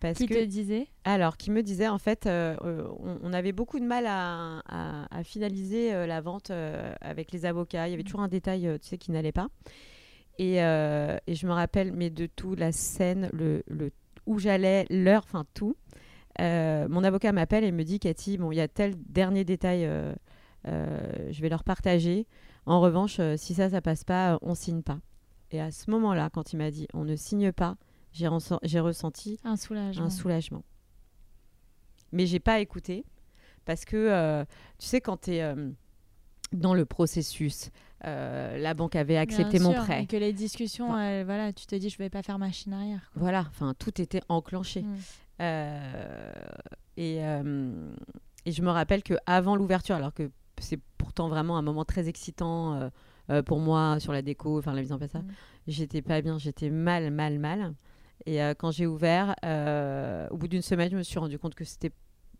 [0.00, 0.86] Parce Qui que te disait?
[1.04, 5.24] Alors, qui me disait en fait, on, on avait beaucoup de mal à, à- à
[5.24, 6.50] finaliser la vente
[7.00, 7.88] avec les avocats.
[7.88, 9.48] Il y avait toujours un détail, tu sais, qui n'allait pas.
[10.38, 13.92] Et, et je me rappelle, mais de tout, la scène, le, le-
[14.26, 15.74] où j'allais, l'heure, enfin tout.
[16.40, 19.84] Euh, mon avocat m'appelle et me dit, Cathy, bon, il y a tel dernier détail,
[19.84, 20.12] euh,
[20.66, 22.26] euh, je vais leur partager.
[22.66, 24.98] En revanche, si ça, ça passe pas, on signe pas.
[25.50, 27.76] Et à ce moment-là, quand il m'a dit, on ne signe pas,
[28.12, 30.04] j'ai ressent- j'ai ressenti Un soulagement.
[30.06, 30.64] un soulagement.
[32.12, 33.04] Mais j'ai pas écouté
[33.64, 34.44] parce que
[34.78, 35.54] tu sais quand tu es
[36.52, 37.70] dans le processus,
[38.04, 40.02] euh, la banque avait accepté Bien mon sûr, prêt.
[40.02, 43.10] Et que les discussions, voilà, tu te dis, je vais pas faire machine arrière.
[43.12, 43.20] quoi.
[43.22, 44.82] Voilà, enfin tout était enclenché.
[44.82, 44.96] Mm.
[45.40, 46.32] Euh,
[46.96, 47.92] et, euh,
[48.46, 52.08] et je me rappelle que avant l'ouverture, alors que c'est pourtant vraiment un moment très
[52.08, 52.90] excitant
[53.30, 55.28] euh, pour moi sur la déco, enfin la mise en place, ça, Mm.
[55.66, 57.74] j'étais pas bien, j'étais mal, mal, mal.
[58.26, 61.54] Et euh, quand j'ai ouvert, euh, au bout d'une semaine, je me suis rendu compte
[61.54, 61.90] que c'était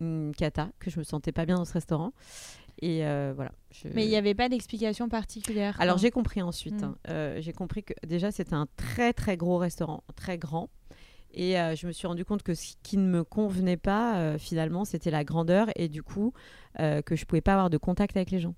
[0.01, 2.13] une cata, que je me sentais pas bien dans ce restaurant.
[2.83, 3.53] Et euh, voilà.
[3.71, 5.81] je- Mais il n'y avait pas d'explication particulière.
[5.81, 6.03] alors quoi.
[6.03, 6.83] j'ai compris ensuite.
[6.83, 6.95] Mm.
[7.09, 7.35] hein.
[7.41, 10.69] J'ai compris que déjà c'était un très très gros restaurant, très grand.
[11.35, 14.39] Et euh, je me suis rendu compte que ce qui ne me convenait pas euh,
[14.39, 16.33] finalement, c'était la grandeur et du coup
[16.81, 18.55] euh, que je pouvais pas avoir de contact avec les gens.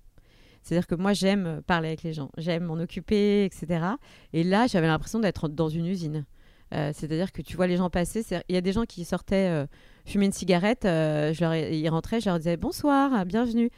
[0.63, 3.85] C'est-à-dire que moi j'aime parler avec les gens, j'aime m'en occuper, etc.
[4.33, 6.25] Et là j'avais l'impression d'être dans une usine.
[6.73, 8.25] C'est-à-dire que tu vois les gens passer.
[8.49, 9.65] Il y a des gens qui sortaient
[10.05, 13.71] fumer une cigarette, je leur ils rentraient, je leur disais bonsoir, bienvenue.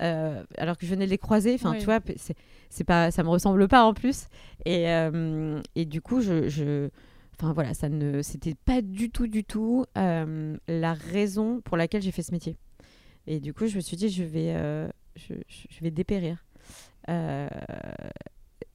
[0.00, 1.54] Euh, alors que je venais de les croiser.
[1.54, 1.78] Enfin, Oui.
[1.78, 2.34] tu vois, c'est
[2.70, 4.28] c'est pas, ça me ressemble pas en plus.
[4.64, 6.88] Et, euh, et du coup, je, je-
[7.42, 12.00] enfin voilà, ça ne, c'était pas du tout, du tout euh, la raison pour laquelle
[12.02, 12.56] j'ai fait ce métier.
[13.26, 15.34] Et du coup, je me suis dit, je vais, euh, je,
[15.80, 16.44] vais dépérir.
[17.08, 17.48] Euh,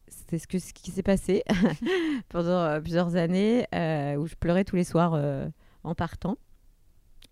[0.10, 1.44] c'est ce, que, ce qui s'est passé
[2.30, 3.62] pendant plusieurs années
[4.18, 5.14] où je pleurais tous les soirs
[5.84, 6.38] en partant.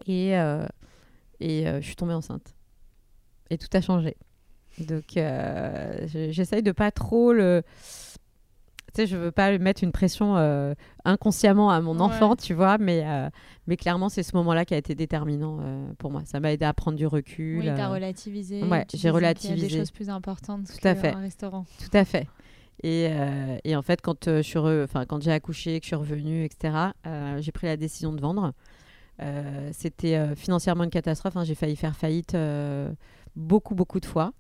[0.07, 0.31] Et,
[1.41, 2.55] et je suis tombée enceinte.
[3.49, 4.15] Et tout a changé.
[4.79, 7.63] Donc, je- j'essaye de pas trop le.
[8.95, 12.01] Tu sais, je veux pas mettre une pression euh, inconsciemment à mon Ouais.
[12.03, 13.29] enfant, tu vois, mais, euh,
[13.67, 16.21] mais clairement, c'est ce moment-là qui a été déterminant euh, pour moi.
[16.23, 17.59] Ça m'a aidé à prendre du recul.
[17.59, 18.63] Oui, t'as relativisé.
[18.63, 19.67] ouais, j'ai disais qu'il y a relativisé.
[19.67, 21.11] des choses plus importantes Tout à fait.
[21.11, 21.65] qu'un restaurant.
[21.77, 22.27] Tout à fait.
[22.83, 23.09] Et,
[23.65, 26.45] et en fait, quand, je suis re- enfin, quand j'ai accouché, que je suis revenue,
[26.45, 26.73] etc.,
[27.39, 28.53] j'ai pris la décision de vendre.
[29.71, 31.35] C'était financièrement une catastrophe.
[31.37, 31.43] hein.
[31.43, 32.35] J'ai failli faire faillite
[33.35, 34.31] beaucoup, beaucoup de fois.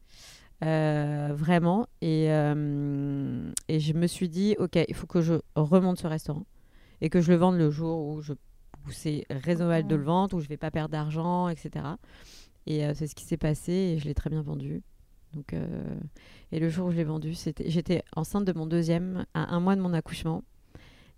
[0.63, 1.87] Euh, vraiment.
[2.01, 6.45] Et, euh, et je me suis dit, OK, il faut que je remonte ce restaurant
[7.01, 10.37] et que je le vende le jour où, je- où c'est raisonnable de le vendre,
[10.37, 11.85] où je vais pas perdre d'argent, etc.
[12.67, 14.81] Et euh, c'est ce qui s'est passé et je l'ai très bien vendu.
[15.33, 15.53] Donc,
[16.53, 19.59] et le jour où je l'ai vendu, c'était, j'étais enceinte de mon deuxième à un
[19.59, 20.45] mois de mon accouchement.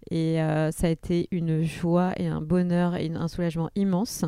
[0.10, 0.38] Et
[0.72, 4.26] ça a été une joie et un bonheur et une- un soulagement immense.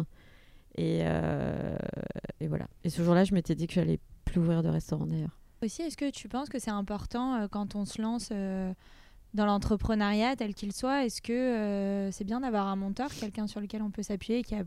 [0.77, 2.67] Et, et voilà.
[2.83, 5.37] Et ce jour-là, je m'étais dit que j'allais plus ouvrir de restaurant d'ailleurs.
[5.63, 8.73] Aussi, est-ce que tu penses que c'est important euh, quand on se lance euh,
[9.33, 13.81] dans l'entrepreneuriat tel qu'il soit, est-ce que c'est bien d'avoir un monteur, quelqu'un sur lequel
[13.81, 14.63] on peut s'appuyer qui a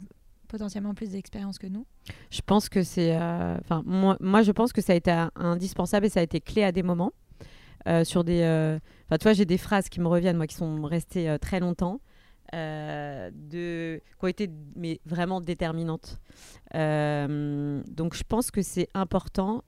[0.48, 1.86] potentiellement plus d'expérience que nous?
[2.30, 3.16] Je pense que c'est.
[3.16, 6.62] Enfin, moi, moi, je pense que ça a été indispensable et ça a été clé
[6.62, 7.12] à des moments.
[8.04, 8.42] sur des.
[9.06, 12.00] Enfin, tu vois, j'ai des phrases qui me reviennent, moi, qui sont restées très longtemps.
[12.54, 16.20] Euh, de, qui ont été mais vraiment déterminantes.
[16.74, 19.64] Euh, donc je pense que c'est important.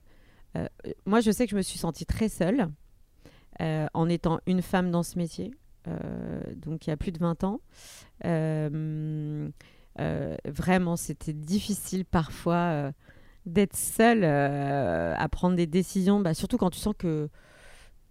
[0.55, 0.67] Euh,
[1.07, 2.69] moi, je sais que je me suis sentie très seule
[3.59, 5.49] en étant une femme dans ce métier.
[6.57, 7.61] donc il y a plus de 20 ans.
[10.45, 12.91] vraiment, c'était difficile parfois
[13.45, 17.29] d'être seule à prendre des décisions, bah, surtout quand tu sens que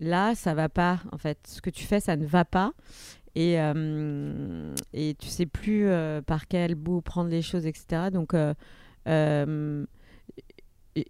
[0.01, 1.01] là, ça va pas.
[1.13, 2.73] En fait, ce que tu fais, ça ne va pas
[3.35, 8.11] et, euh, et tu sais plus euh, par quel bout prendre les choses, etc.
[8.13, 9.85] Donc, euh,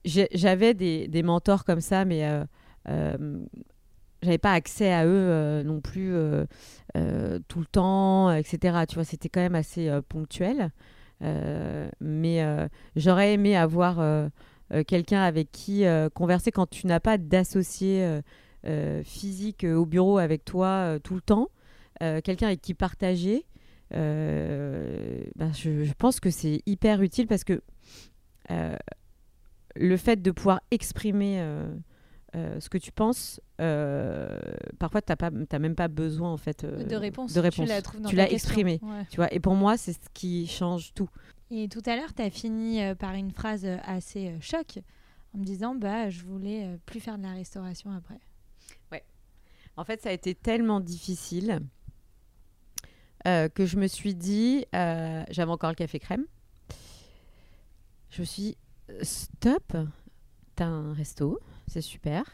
[0.05, 2.27] j'avais des, des, mentors comme ça, mais
[4.23, 6.15] j'avais pas accès à eux non plus
[7.49, 8.85] tout le temps, etc.
[8.89, 10.71] Tu vois, c'était quand même assez ponctuel.
[11.21, 14.31] mais j'aurais aimé avoir
[14.87, 15.85] quelqu'un avec qui
[16.15, 18.21] converser quand tu n'as pas d'associé
[19.05, 21.51] physique au bureau avec toi tout le temps.
[22.03, 23.47] Euh, quelqu'un avec qui partager,
[23.95, 27.63] euh, ben, je, pense que c'est hyper utile parce que
[28.51, 28.77] euh,
[29.77, 31.45] le fait de pouvoir exprimer
[32.35, 37.33] ce que tu penses, parfois tu n'as même pas besoin en fait de réponse.
[37.33, 37.69] De réponse.
[38.09, 38.81] Tu l'as exprimé,
[39.11, 39.33] tu vois.
[39.33, 41.09] Et pour moi, c'est ce qui change tout.
[41.51, 44.79] Et tout à l'heure, tu as fini par une phrase assez choc
[45.35, 48.19] en me disant bah je voulais plus faire de la restauration après.
[48.91, 49.05] Ouais.
[49.77, 51.61] En fait, ça a été tellement difficile
[53.27, 56.27] euh, que je me suis dit, euh, j'avais encore le café crème.
[58.11, 58.57] Je me suis dit,
[59.03, 59.77] stop,
[60.55, 62.25] t'as un resto, c'est super.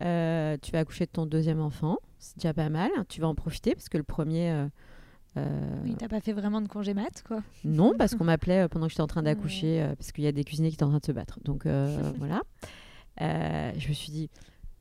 [0.00, 2.90] Euh, tu vas accoucher de ton deuxième enfant, c'est déjà pas mal.
[3.08, 4.68] Tu vas en profiter parce que le premier.
[5.36, 7.42] Oui, t'as pas fait vraiment de congé mat, quoi.
[7.64, 10.44] Non, parce qu'on m'appelait pendant que j'étais en train d'accoucher, parce qu'il y a des
[10.44, 11.40] cuisiniers qui étaient en train de se battre.
[11.42, 11.66] Donc
[12.18, 12.42] voilà.
[13.18, 14.30] je me suis dit,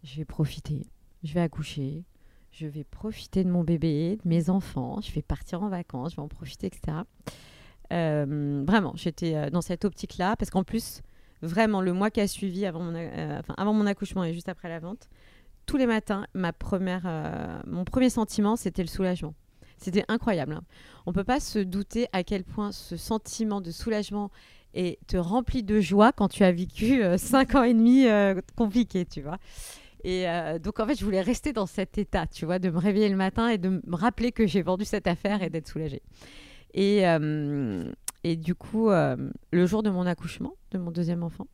[0.04, 0.86] je vais profiter,
[1.24, 2.06] je vais accoucher,
[2.52, 6.16] je vais profiter de mon bébé, de mes enfants, je vais partir en vacances, je
[6.18, 6.98] vais en profiter, etc.
[7.92, 11.02] Euh, vraiment, j'étais euh, dans cette optique-là, parce qu'en plus,
[11.42, 14.70] vraiment, le mois qui a suivi avant mon, euh, avant mon accouchement et juste après
[14.70, 15.10] la vente,
[15.66, 19.36] tous les matins, ma première, mon premier sentiment, c'était le soulagement.
[19.78, 20.54] C'était incroyable.
[20.54, 20.64] Hein.
[21.06, 24.32] On ne peut pas se douter à quel point ce sentiment de soulagement
[24.74, 28.06] et te remplit de joie quand tu as vécu cinq ans et demi
[28.56, 29.38] compliqués, tu vois.
[30.04, 32.78] Et euh, donc, en fait, je voulais rester dans cet état, tu vois, de me
[32.78, 36.02] réveiller le matin et de me rappeler que j'ai vendu cette affaire et d'être soulagée.
[36.74, 37.92] Et, euh,
[38.24, 39.16] et du coup, euh,
[39.52, 41.48] le jour de mon accouchement, de mon deuxième enfant,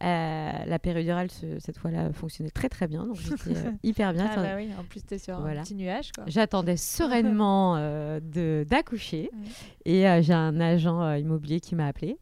[0.00, 3.04] la péridurale, cette fois-là, fonctionnait très très bien.
[3.04, 4.30] Donc j'étais hyper bien.
[4.32, 6.12] Ah bah oui, en plus, tu sur un petit nuage.
[6.28, 7.76] J'attendais sereinement
[8.20, 9.30] d'accoucher.
[9.84, 12.16] Et j'ai un agent immobilier qui m'a appelé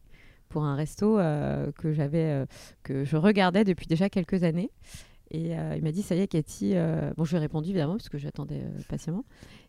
[0.49, 2.45] pour un resto que j'avais
[2.81, 4.71] que je regardais depuis déjà quelques années
[5.29, 6.71] et euh, il m'a dit, ça y est, Cathy.
[6.75, 9.25] Euh, bon, je lui ai répondu évidemment, parce que j'attendais euh, patiemment.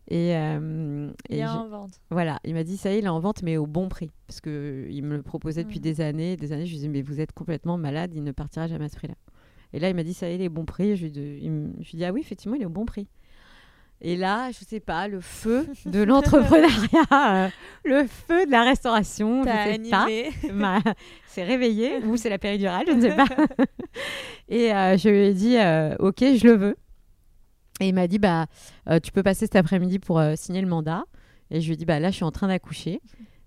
[0.07, 1.99] Et, il est en vente.
[2.09, 4.09] Voilà, il m'a dit, ça y est, il est en vente, mais au bon prix.
[4.27, 6.37] Parce qu'il me le proposait depuis des années.
[6.37, 8.89] Des années, je lui disais, mais vous êtes complètement malade, il ne partira jamais à
[8.89, 9.15] ce prix-là.
[9.73, 10.95] Et là, il m'a dit, ça y est, il est au bon prix.
[10.95, 13.07] Je lui, ai dit, ah oui, effectivement, il est au bon prix.
[14.01, 17.51] Et là, je sais pas, le feu de l'entrepreneuriat,
[17.83, 20.81] le feu de la restauration, je sais pas,
[21.27, 23.25] c'est réveillé ou c'est la péridurale, je ne sais pas.
[24.47, 26.77] et euh, je lui ai dit, euh, ok, je le veux.
[27.81, 28.45] Et il m'a dit, bah,
[28.89, 31.03] euh, tu peux passer cet après-midi pour signer le mandat.
[31.51, 33.01] Et je lui ai dit, bah là, je suis en train d'accoucher.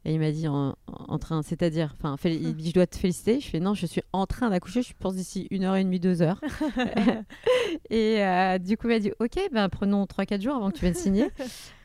[0.05, 0.75] Et il m'a dit en,
[1.21, 3.41] train, c'est-à-dire, enfin, il dit je dois te féliciter.
[3.41, 4.83] Je fais non, je suis en train d'accoucher.
[4.83, 6.41] Je pense d'ici une heure et demie, deux heures.
[7.91, 10.77] et euh, du coup, il m'a dit ok, ben prenons trois quatre jours avant que
[10.77, 11.29] tu viennes signer.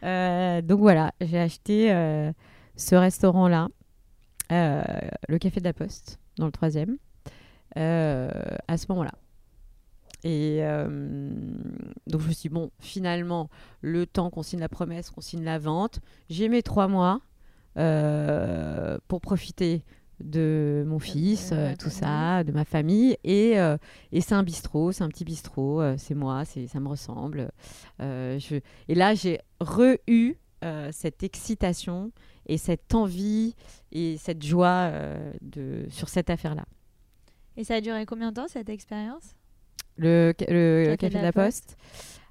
[0.03, 2.31] Euh, donc voilà, j'ai acheté euh,
[2.75, 3.67] ce restaurant-là,
[4.49, 6.97] le Café de la Poste, dans le troisième,
[7.75, 9.13] à ce moment-là.
[10.23, 10.61] Et
[12.07, 13.49] donc je me suis dit, bon, finalement,
[13.81, 15.99] le temps qu'on signe la promesse, qu'on signe la vente,
[16.29, 17.21] j'ai mes trois mois.
[17.77, 19.83] Euh, pour profiter
[20.19, 23.17] de mon fils, euh, tout ça, de ma famille.
[23.23, 23.77] Et, euh,
[24.11, 27.51] et c'est un bistrot, c'est un petit bistrot, c'est moi, ça me ressemble.
[27.99, 28.59] Je...
[28.87, 30.37] Et là, j'ai re-eu
[30.91, 32.11] cette excitation
[32.47, 33.53] et cette envie
[33.91, 34.91] et cette joie
[35.41, 35.85] de...
[35.89, 36.65] sur cette affaire-là.
[37.57, 39.35] Et ça a duré combien de temps cette expérience?
[39.97, 41.75] Le, le, café, de la, Poste.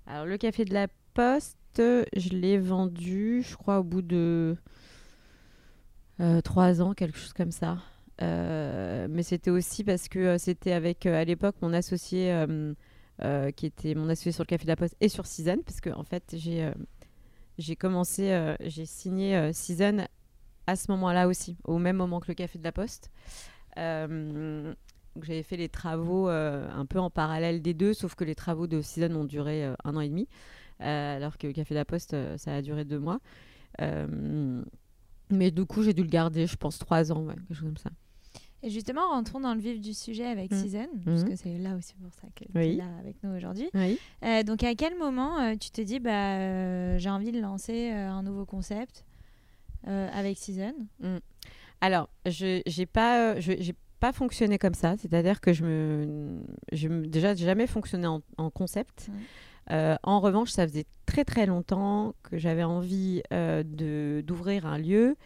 [0.06, 4.56] Alors, le café de la Poste, je l'ai vendu, je crois, au bout de
[6.44, 7.79] trois ans, quelque chose comme ça.
[8.22, 12.35] Euh, mais c'était aussi parce que euh, c'était avec, à l'époque, mon associé
[13.57, 15.90] qui était mon associé sur le Café de la Poste, et sur Season, parce que
[15.90, 16.70] en fait, j'ai
[17.57, 20.07] j'ai commencé, j'ai signé Season
[20.66, 23.11] à ce moment-là aussi, au même moment que le Café de la Poste.
[23.74, 28.83] j'avais fait les travaux un peu en parallèle des deux, sauf que les travaux de
[28.83, 30.29] Season ont duré un an et demi,
[30.79, 33.20] alors que le Café de la Poste, ça a duré deux mois.
[35.30, 37.90] Mais du coup, j'ai dû le garder, je pense, trois ans, quelque chose comme ça.
[38.62, 40.56] Et justement, rentrons dans le vif du sujet avec mmh.
[40.56, 41.28] Season, parce mmh.
[41.28, 43.70] que c'est là aussi pour ça que tu es là avec nous aujourd'hui.
[43.74, 47.90] Euh, donc, à quel moment euh, tu te dis, bah, euh, j'ai envie de lancer
[47.90, 49.04] un nouveau concept
[49.84, 51.18] avec Season mmh.
[51.80, 53.36] Alors, je n'ai pas,
[54.00, 59.10] pas fonctionné comme ça, c'est-à-dire que je me, je déjà jamais fonctionné en, en concept.
[59.70, 65.16] En revanche, ça faisait très très longtemps que j'avais envie de d'ouvrir un lieu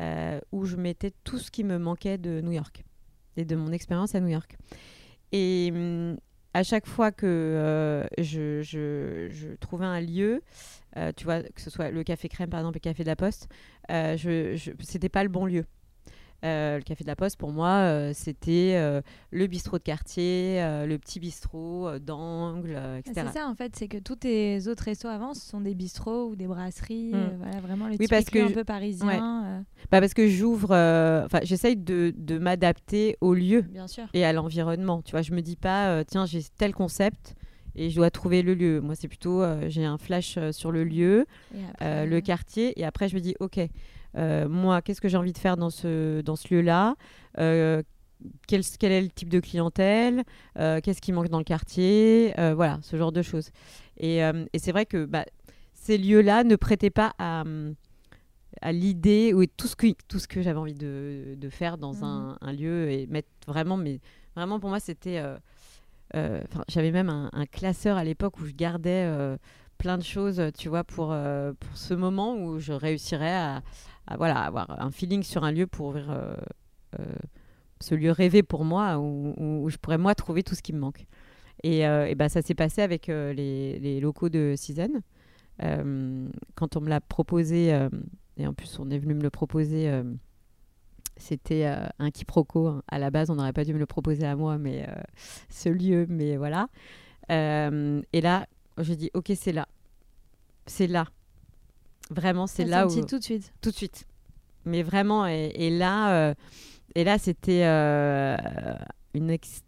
[0.00, 2.84] euh, où je mettais tout ce qui me manquait de New York
[3.36, 4.56] et de mon expérience à New York.
[5.30, 6.16] Et hum,
[6.52, 10.42] à chaque fois que euh, je, je, trouvais un lieu,
[10.96, 13.14] euh, tu vois, que ce soit le Café Crème par exemple, le Café de la
[13.14, 13.48] Poste,
[13.88, 15.64] je, je, c'était pas le bon lieu.
[16.44, 20.60] Euh, le Café de la Poste, pour moi, euh, c'était euh, le bistrot de quartier,
[20.86, 23.26] le petit bistrot d'angle, etc.
[23.26, 26.28] C'est ça, en fait, c'est que tous tes autres restos avant, ce sont des bistrots
[26.28, 27.36] ou des brasseries, mm.
[27.38, 29.64] voilà, vraiment les oui, parce que un peu parisiens.
[29.90, 30.70] Bah parce que j'ouvre,
[31.24, 34.04] enfin, j'essaye de, de m'adapter au lieu Bien sûr.
[34.12, 35.02] et à l'environnement.
[35.02, 37.36] Tu vois, je me dis pas, tiens, j'ai tel concept
[37.74, 38.80] et je dois trouver le lieu.
[38.80, 41.26] Moi, c'est plutôt, j'ai un flash sur le lieu,
[41.80, 43.60] le quartier, et après, je me dis, ok,
[44.14, 46.94] moi, qu'est-ce que j'ai envie de faire dans ce, dans ce lieu-là
[47.38, 47.82] euh,
[48.46, 50.22] quel, quel, est le type de clientèle,
[50.58, 53.50] euh, qu'est-ce qui manque dans le quartier, voilà, ce genre de choses.
[53.98, 55.24] Et, et c'est vrai que bah,
[55.74, 57.44] ces lieux-là ne prêtaient pas à,
[58.62, 61.92] à l'idée ou tout ce que, tout ce que j'avais envie de, de, faire dans
[61.92, 62.04] mmh.
[62.04, 64.00] un, un, lieu et mettre vraiment, mais
[64.36, 65.22] vraiment pour moi, c'était.
[66.68, 69.06] j'avais même un, un, classeur à l'époque où je gardais
[69.76, 73.62] plein de choses, tu vois, pour, pour ce moment où je réussirais à,
[74.16, 76.36] voilà, avoir un feeling sur un lieu pour ouvrir euh,
[77.00, 77.04] euh,
[77.80, 81.06] ce lieu rêvé pour moi où, je pourrais moi trouver tout ce qui me manque.
[81.62, 85.00] Et, euh, et bah, ça s'est passé avec les, les, locaux de Season.
[85.58, 87.68] quand on me l'a proposé,
[88.36, 89.90] et en plus on est venu me le proposer,
[91.16, 91.64] c'était
[91.98, 92.80] un quiproquo.
[92.88, 94.86] À la base, on n'aurait pas dû me le proposer à moi, mais
[95.48, 96.68] ce lieu, mais voilà.
[97.30, 98.46] et là,
[98.78, 99.68] j'ai dit, ok, c'est là.
[100.66, 101.06] C'est là.
[102.10, 103.04] Vraiment, c'est là où.
[103.04, 103.52] tout de suite.
[103.60, 104.06] Tout de suite.
[104.64, 106.34] Mais vraiment, et, là, euh,
[106.94, 108.36] et là, c'était euh,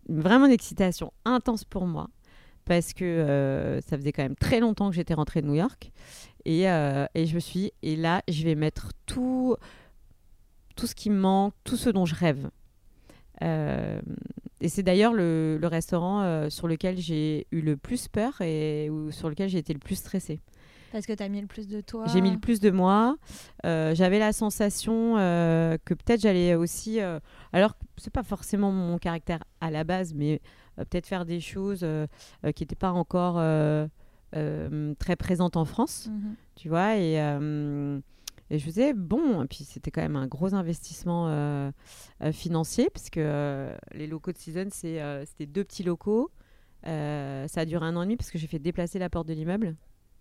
[0.08, 2.08] vraiment une excitation intense pour moi
[2.64, 5.92] parce que euh, ça faisait quand même très longtemps que j'étais rentrée de New York
[6.44, 9.56] et, et, je me suis dit, et là, je vais mettre tout,
[10.76, 12.48] tout ce qui me manque, tout ce dont je rêve.
[13.42, 19.28] et c'est d'ailleurs le, le, restaurant sur lequel j'ai eu le plus peur et sur
[19.28, 20.40] lequel j'ai été le plus stressée.
[20.96, 22.06] Parce que tu as mis le plus de toi.
[22.06, 23.18] J'ai mis le plus de moi.
[23.66, 27.02] Euh, j'avais la sensation euh, que peut-être j'allais aussi.
[27.02, 27.20] Euh,
[27.52, 30.40] alors, c'est pas forcément mon caractère à la base, mais
[30.76, 31.80] peut-être faire des choses
[32.54, 33.34] qui n'étaient pas encore
[34.32, 36.08] très présentes en France.
[36.10, 36.34] Mhm.
[36.54, 37.20] Tu vois, et.
[38.48, 41.72] Et je faisais, bon, et puis c'était quand même un gros investissement
[42.32, 46.30] financier, parce que les locaux de Season, c'était deux petits locaux.
[46.84, 49.34] ça a duré un an et demi, parce que j'ai fait déplacer la porte de
[49.34, 49.76] l'immeuble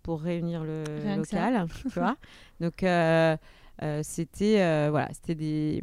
[0.06, 0.84] pour réunir le
[1.16, 2.16] local, tu vois.
[2.60, 3.36] Donc euh,
[3.82, 5.82] euh, c'était euh, voilà, c'était des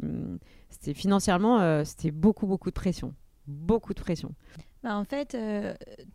[0.70, 3.12] c'était financièrement c'était beaucoup beaucoup de pression,
[3.46, 4.34] beaucoup de pression.
[4.82, 5.36] Bah en fait,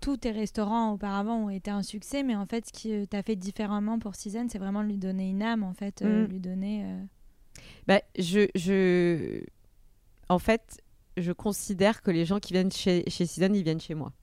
[0.01, 3.35] tous tes restaurants auparavant ont été un succès, mais en fait, ce qui t'a fait
[3.35, 6.25] différemment pour Season, c'est vraiment lui donner une âme, en fait, mm.
[6.25, 6.85] lui donner.
[7.87, 9.41] Bah, je, je,
[10.29, 10.81] en fait,
[11.17, 14.13] je considère que les gens qui viennent chez, chez Season, ils viennent chez moi.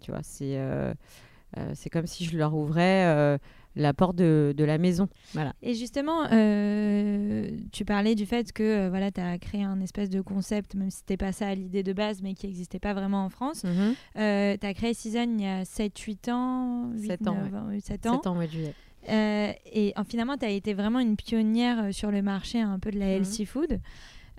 [0.00, 0.58] Tu vois, c'est
[1.74, 3.38] c'est comme si je leur ouvrais euh,
[3.74, 5.08] la porte de, la maison.
[5.32, 5.52] Voilà.
[5.62, 10.20] Et justement, euh, tu parlais du fait que voilà, tu as créé un espèce de
[10.20, 13.28] concept, même si c'était pas ça l'idée de base, mais qui n'existait pas vraiment en
[13.28, 13.64] France.
[13.64, 13.94] Mhm.
[14.14, 16.90] tu as créé Season il y a 7-8 ans.
[16.96, 17.36] 7 ans,
[17.80, 18.12] 7 ans.
[18.14, 18.74] 7 ans, mois de juillet.
[19.08, 23.06] et finalement, tu as été vraiment une pionnière sur le marché un peu de la
[23.06, 23.12] mhm.
[23.12, 23.80] healthy food.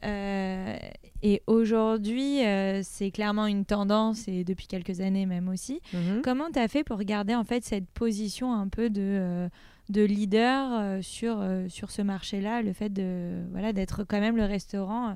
[0.03, 0.77] Euh,
[1.23, 5.81] et aujourd'hui, euh, c'est clairement une tendance, et depuis quelques années même aussi.
[5.93, 6.21] Mhm.
[6.23, 9.49] Comment tu as fait pour garder en fait cette position un peu de, euh,
[9.89, 15.15] de leader sur, sur ce marché-là, le fait de voilà d'être quand même le restaurant,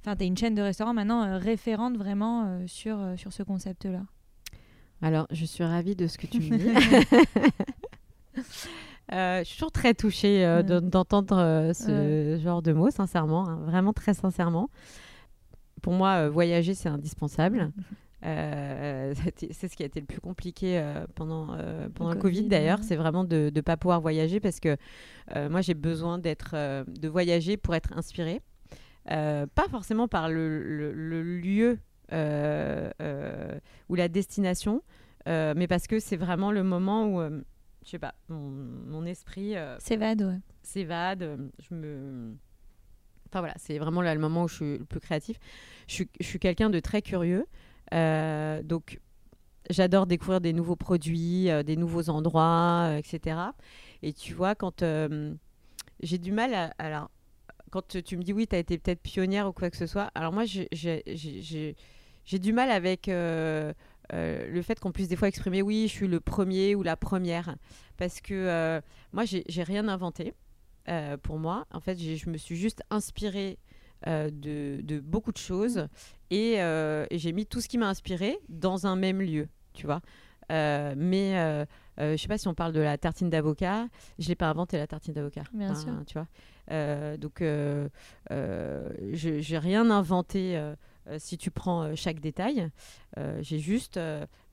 [0.00, 4.02] enfin tu es une chaîne de restaurants maintenant référente vraiment sur, sur ce concept-là?
[5.00, 6.74] Alors, je suis ravie de ce que tu me dis.
[9.12, 13.60] Euh, je suis toujours très touchée euh, d'entendre euh, ce genre de mots, sincèrement, hein,
[13.64, 14.68] vraiment très sincèrement.
[15.80, 17.72] Pour moi, voyager, c'est indispensable.
[18.22, 20.82] c'est ce qui a été le plus compliqué
[21.14, 21.56] pendant,
[21.94, 24.76] pendant le, Covid, d'ailleurs, c'est vraiment de ne pas pouvoir voyager parce que
[25.48, 26.56] moi j'ai besoin d'être
[26.88, 28.42] de voyager pour être inspirée.
[29.04, 31.78] pas forcément par le, le lieu
[33.88, 34.82] ou la destination,
[35.26, 37.22] mais parce que c'est vraiment le moment où
[37.88, 40.38] je sais pas, mon, esprit s'évade, ouais.
[40.62, 42.36] S'évade, je me
[43.28, 45.38] Enfin voilà, c'est vraiment là le moment où je suis le plus créatif.
[45.86, 47.46] Je suis, quelqu'un de très curieux.
[47.92, 49.00] Euh, donc
[49.70, 53.38] j'adore découvrir des nouveaux produits, euh, des nouveaux endroits, euh, etc.
[54.02, 54.82] Et tu vois, quand
[56.00, 56.72] j'ai du mal à.
[56.78, 57.10] Alors,
[57.70, 60.10] quand tu me dis oui, tu as été peut-être pionnière ou quoi que ce soit,
[60.14, 61.74] alors moi, j'ai
[62.32, 63.10] du mal avec.
[64.12, 67.56] Le fait qu'on puisse des fois exprimer oui, je suis le premier ou la première.
[67.96, 68.80] Parce que
[69.12, 70.34] moi, j'ai rien inventé.
[70.88, 71.66] Euh, pour moi.
[71.70, 73.58] En fait, je me suis juste inspirée
[74.06, 75.86] euh, de, beaucoup de choses
[76.32, 80.00] euh, et, j'ai mis tout ce qui m'a inspiré dans un même lieu, tu vois.
[80.48, 81.66] mais
[81.98, 83.86] je sais pas si on parle de la tartine d'avocat.
[84.18, 85.42] Je l'ai pas inventé la tartine d'avocat.
[85.52, 85.92] Bien sûr.
[86.06, 86.26] Tu vois.
[87.18, 87.90] donc, je
[89.52, 90.58] n'ai rien inventé.
[91.18, 92.70] Si tu prends chaque détail,
[93.40, 93.98] j'ai juste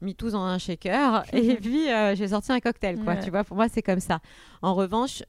[0.01, 2.99] mis tout dans un shaker et puis j'ai sorti un cocktail.
[3.03, 4.20] Quoi, Tu vois, pour moi, c'est comme ça.
[4.62, 5.24] En revanche,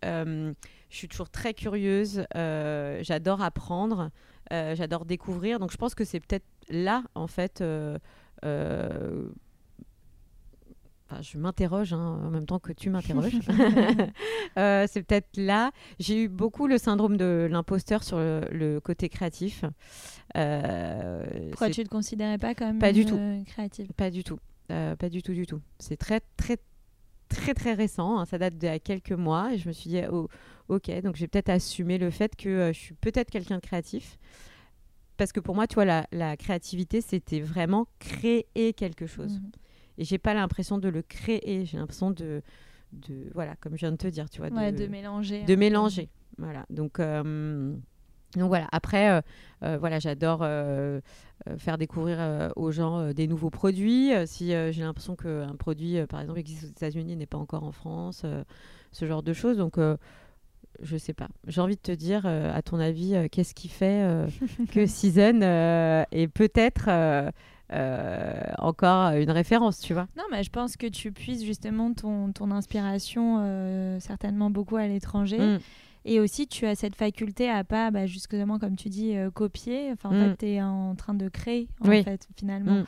[0.90, 2.24] je suis toujours très curieuse.
[2.34, 4.10] Euh, j'adore apprendre.
[4.52, 5.58] Euh, j'adore découvrir.
[5.58, 7.60] Donc, je pense que c'est peut-être là, en fait.
[7.60, 7.98] Euh,
[11.08, 13.32] enfin, je m'interroge hein, en même temps que tu m'interroges.
[14.56, 15.72] c'est peut-être là.
[15.98, 19.64] J'ai eu beaucoup le syndrome de l'imposteur sur le, côté créatif.
[20.34, 23.18] Pourquoi tu ne te considérais pas comme pas du tout.
[23.46, 24.38] créative Pas du tout.
[24.68, 25.60] pas du tout, du tout.
[25.78, 26.58] C'est très, très,
[27.28, 28.18] très, très récent.
[28.18, 28.24] Hein.
[28.24, 29.52] Ça date d'il y a quelques mois.
[29.52, 30.28] Et je me suis dit, oh,
[30.68, 34.18] ok, donc j'ai peut-être assumé le fait que euh, je suis peut-être quelqu'un de créatif.
[35.16, 39.40] Parce que pour moi, tu vois, la, créativité, c'était vraiment créer quelque chose.
[39.40, 39.50] Mhm.
[39.98, 42.42] Et j'ai pas l'impression de le créer, j'ai l'impression de,
[42.92, 45.44] de, voilà, comme je viens de te dire, tu vois, de, mélanger.
[45.44, 46.66] De mélanger, voilà.
[46.70, 47.74] Donc, euh,
[48.34, 48.68] donc voilà.
[48.72, 49.22] Après,
[49.62, 50.40] euh, voilà, j'adore
[51.58, 54.10] faire découvrir aux gens des nouveaux produits.
[54.26, 58.24] si j'ai l'impression qu'un produit, par exemple, existe aux États-Unis, n'est pas encore en France,
[58.92, 59.56] ce genre de choses.
[59.56, 59.78] Donc
[60.82, 61.28] je sais pas.
[61.46, 64.26] J'ai envie de te dire, euh, à ton avis, euh, qu'est-ce qui fait euh,
[64.72, 65.40] que Season
[66.10, 66.88] est peut-être
[67.70, 72.50] encore une référence, tu vois Non, mais je pense que tu puisses justement ton, ton
[72.50, 75.38] inspiration certainement beaucoup à l'étranger.
[75.38, 75.58] Mm.
[76.08, 79.90] Et aussi, tu as cette faculté à pas, bah, justement, comme tu dis, copier.
[79.92, 80.30] Enfin, en mm.
[80.30, 82.72] fait, tu es en train de créer, en fait, finalement.
[82.72, 82.84] Mm.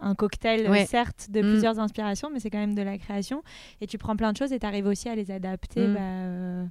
[0.00, 3.42] un cocktail, certes, de plusieurs inspirations, mais c'est quand même de la création.
[3.80, 6.66] Et tu prends plein de choses et tu arrives aussi à les adapter bah,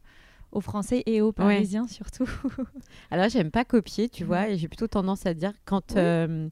[0.52, 2.30] aux Français et aux Parisiens surtout.
[3.12, 6.50] Alors j'aime pas copier, tu vois, et j'ai plutôt tendance à dire quand, euh,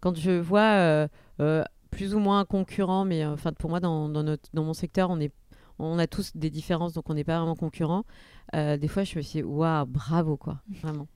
[0.00, 1.08] quand je vois euh,
[1.40, 4.74] euh, plus ou moins un concurrent, mais enfin pour moi dans, dans, notre, dans mon
[4.74, 5.32] secteur, on, est,
[5.78, 8.04] on a tous des différences, donc on n'est pas vraiment concurrents.
[8.52, 11.06] des fois je me dis, waouh, bravo quoi, vraiment.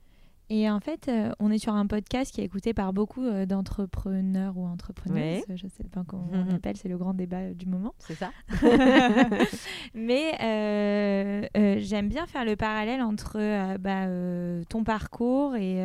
[0.49, 3.47] Et en fait, euh, on est sur un podcast qui est écouté par beaucoup euh,
[3.47, 5.43] d'entrepreneurs ou entrepreneuses.
[5.49, 6.55] Je ne sais pas comment on mhm.
[6.55, 7.95] appelle, c'est le grand débat du moment.
[7.97, 8.31] C'est ça.
[9.95, 14.07] Mais euh, j'aime bien faire le parallèle entre bah,
[14.69, 15.79] ton parcours et,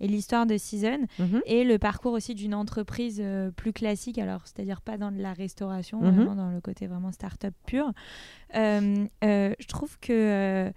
[0.00, 1.40] et l'histoire de Season mhm.
[1.46, 3.22] et le parcours aussi d'une entreprise
[3.56, 6.10] plus classique, alors c'est-à-dire pas dans la restauration, mhm.
[6.10, 7.90] vraiment dans le côté vraiment start-up pur.
[8.52, 10.72] je trouve que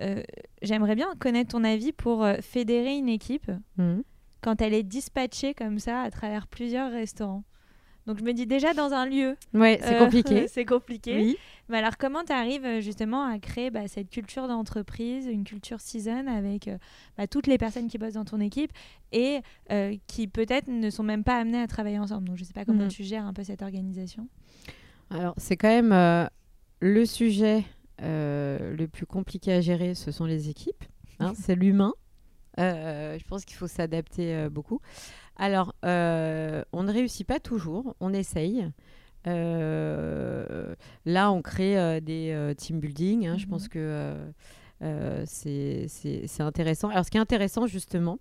[0.00, 0.22] euh,
[0.62, 4.02] j'aimerais bien connaître ton avis pour euh, fédérer une équipe mhm.
[4.40, 7.44] quand elle est dispatchée comme ça à travers plusieurs restaurants.
[8.06, 9.36] Donc je me dis déjà dans un lieu.
[9.54, 10.48] Ouais, c'est compliqué.
[10.48, 11.38] c'est compliqué.
[11.68, 16.26] Mais alors comment tu arrives justement à créer bah, cette culture d'entreprise, une culture season
[16.26, 16.78] avec euh,
[17.16, 18.72] bah, toutes les personnes qui bossent dans ton équipe
[19.12, 19.40] et
[20.08, 22.26] qui peut-être ne sont même pas amenées à travailler ensemble?
[22.26, 22.88] Donc je sais pas comment mhm.
[22.88, 24.26] tu gères un peu cette organisation.
[25.10, 26.28] Alors c'est quand même
[26.80, 30.84] le sujet euh, le plus compliqué à gérer, ce sont les équipes.
[31.20, 31.92] Hein, c'est l'humain.
[32.58, 34.80] Euh, je pense qu'il faut s'adapter euh, beaucoup.
[35.36, 38.68] Alors, on ne réussit pas toujours, on essaye.
[39.24, 43.26] là, on crée des team building.
[43.26, 43.68] Hein, je pense mhm.
[43.68, 44.16] que
[45.26, 46.90] c'est intéressant.
[46.90, 48.18] Alors, ce qui est intéressant, justement,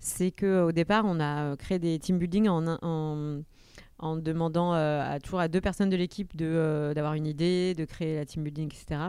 [0.00, 3.42] c'est qu'au départ, on a créé des team building en, en
[4.00, 7.84] en demandant euh, à, toujours à deux personnes de l'équipe euh, d'avoir une idée, de
[7.84, 9.02] créer la team building, etc.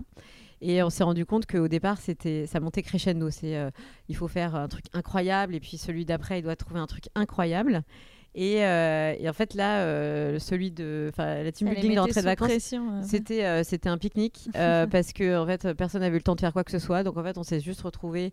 [0.61, 3.29] Et on s'est rendu compte qu'au départ, c'était ça montait crescendo.
[3.31, 3.71] C'est euh,
[4.09, 7.05] il faut faire un truc incroyable et puis celui d'après, il doit trouver un truc
[7.15, 7.81] incroyable.
[8.33, 12.73] Et, et en fait là, celui de, la team building d'entrée de vacances,
[13.03, 16.53] c'était c'était un pique-nique parce que en fait personne n'avait eu le temps de faire
[16.53, 17.03] quoi que ce soit.
[17.03, 18.31] Donc en fait, on s'est juste retrouvé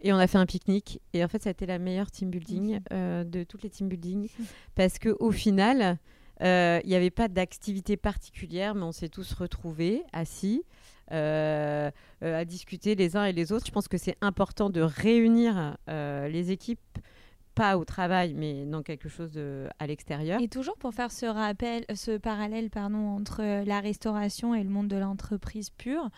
[0.00, 1.00] Et on a fait un pique-nique.
[1.12, 3.88] Et en fait, ça a été la meilleure team building euh, de toutes les team
[3.88, 4.28] building.
[4.74, 5.98] parce qu'au final,
[6.40, 10.62] il n'y avait pas d'activité particulière, mais on s'est tous retrouvés assis.
[11.10, 13.66] à discuter les uns et les autres.
[13.66, 16.98] Je pense que c'est important de réunir les équipes
[17.58, 20.40] pas au travail, mais dans quelque chose de, à l'extérieur.
[20.40, 24.70] Et toujours pour faire ce rappel, ce parallèle pardon, entre euh, la restauration et le
[24.70, 26.08] monde de l'entreprise pure,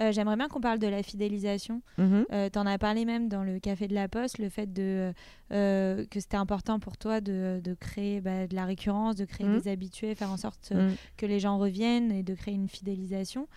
[0.00, 1.82] euh, j'aimerais bien qu'on parle de la fidélisation.
[1.98, 2.24] Mhm.
[2.32, 5.12] Euh, tu en as parlé même dans le Café de la Poste, le fait de,
[5.50, 9.60] que c'était important pour toi de, de créer bah, de la récurrence, de créer mhm.
[9.60, 10.94] des habitués, faire en sorte mhm.
[11.18, 13.48] que les gens reviennent et de créer une fidélisation.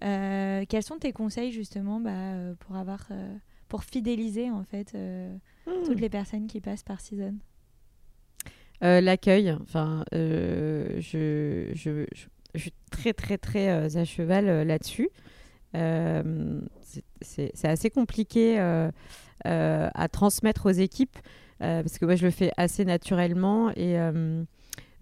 [0.00, 3.08] quels sont tes conseils justement bah, pour avoir
[3.68, 4.96] pour fidéliser en fait
[5.68, 7.34] euh, toutes les personnes qui passent par Season
[8.82, 15.08] euh, L'accueil, enfin, euh, je, je, je, suis très très très à cheval là-dessus.
[15.72, 18.58] c'est assez compliqué
[19.44, 21.18] à transmettre aux équipes
[21.58, 23.96] parce que moi je le fais assez naturellement et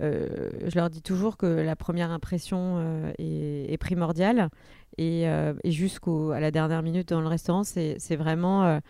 [0.01, 4.51] je leur dis toujours que la première impression est, primordiale
[4.99, 8.81] et, euh, et jusqu'à la dernière minute dans le restaurant, c'est vraiment euh, euh,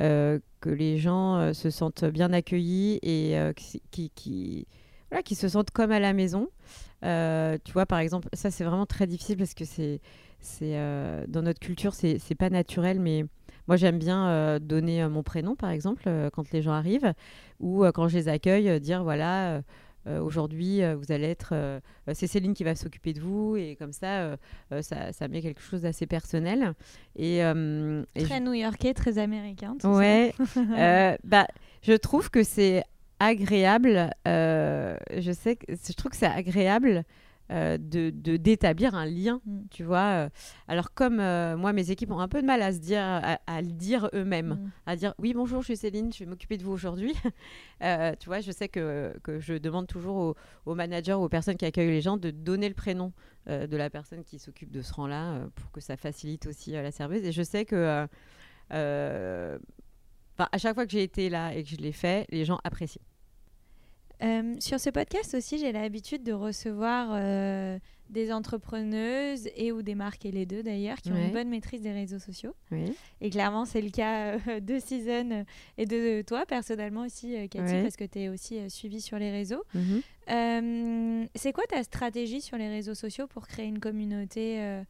[0.00, 3.36] que les gens se sentent bien accueillis et
[3.90, 6.48] qui, qui, se sentent comme à la maison.
[7.02, 10.00] tu vois, par exemple, ça c'est vraiment très difficile parce que c'est
[11.28, 13.24] dans notre culture, c'est pas naturel, mais
[13.68, 17.12] moi j'aime bien donner mon prénom, par exemple, quand les gens arrivent,
[17.58, 19.62] ou quand je les accueille, dire voilà
[20.06, 21.50] euh, aujourd'hui, euh, vous allez être.
[21.52, 21.80] Euh,
[22.14, 24.36] c'est Céline qui va s'occuper de vous, et comme ça,
[24.80, 26.74] ça, ça, met quelque chose d'assez personnel.
[27.16, 27.40] Et,
[28.18, 29.76] très new-yorkais, très américain.
[29.84, 30.34] ouais.
[31.24, 31.46] bah,
[31.82, 32.82] je trouve que c'est
[33.18, 34.10] agréable.
[34.26, 37.04] je sais que je trouve que c'est agréable
[37.50, 39.60] euh, de d'établir un lien, mm.
[39.70, 40.26] tu vois.
[40.26, 40.28] Euh.
[40.68, 43.62] Alors comme euh, moi, mes équipes ont un peu de mal à se dire, à,
[43.62, 44.70] le dire eux-mêmes, mm.
[44.86, 47.12] à dire oui bonjour, je suis Céline, je vais m'occuper de vous aujourd'hui.
[47.80, 51.64] tu vois, je sais que, que je demande toujours aux, managers ou aux personnes qui
[51.64, 53.12] accueillent les gens de donner le prénom
[53.48, 57.24] de la personne qui s'occupe de ce rang-là pour que ça facilite aussi la service.
[57.24, 58.06] Et je sais que
[58.70, 63.02] à chaque fois que j'ai été là et que je l'ai fait, les gens apprécient.
[64.22, 67.78] Euh, sur ce podcast aussi, j'ai l'habitude de recevoir euh,
[68.10, 71.80] des entrepreneuses et ou des marques, et les deux d'ailleurs, qui ont une bonne maîtrise
[71.80, 72.54] des réseaux sociaux.
[73.20, 75.44] Et clairement, c'est le cas euh, de Season
[75.78, 79.64] et de, toi personnellement aussi, Cathy, parce que tu es aussi suivie sur les réseaux.
[79.74, 81.28] Mhm.
[81.34, 84.82] c'est quoi ta stratégie sur les réseaux sociaux pour créer une communauté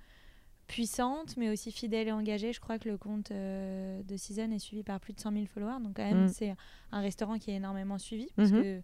[0.66, 2.52] puissante, mais aussi fidèle et engagée?
[2.52, 5.80] Je crois que le compte de Season est suivi par plus de 100 000 followers.
[5.82, 6.28] Donc, quand même, mm.
[6.28, 6.54] c'est
[6.90, 8.28] un restaurant qui est énormément suivi.
[8.36, 8.62] Parce mhm.
[8.62, 8.82] que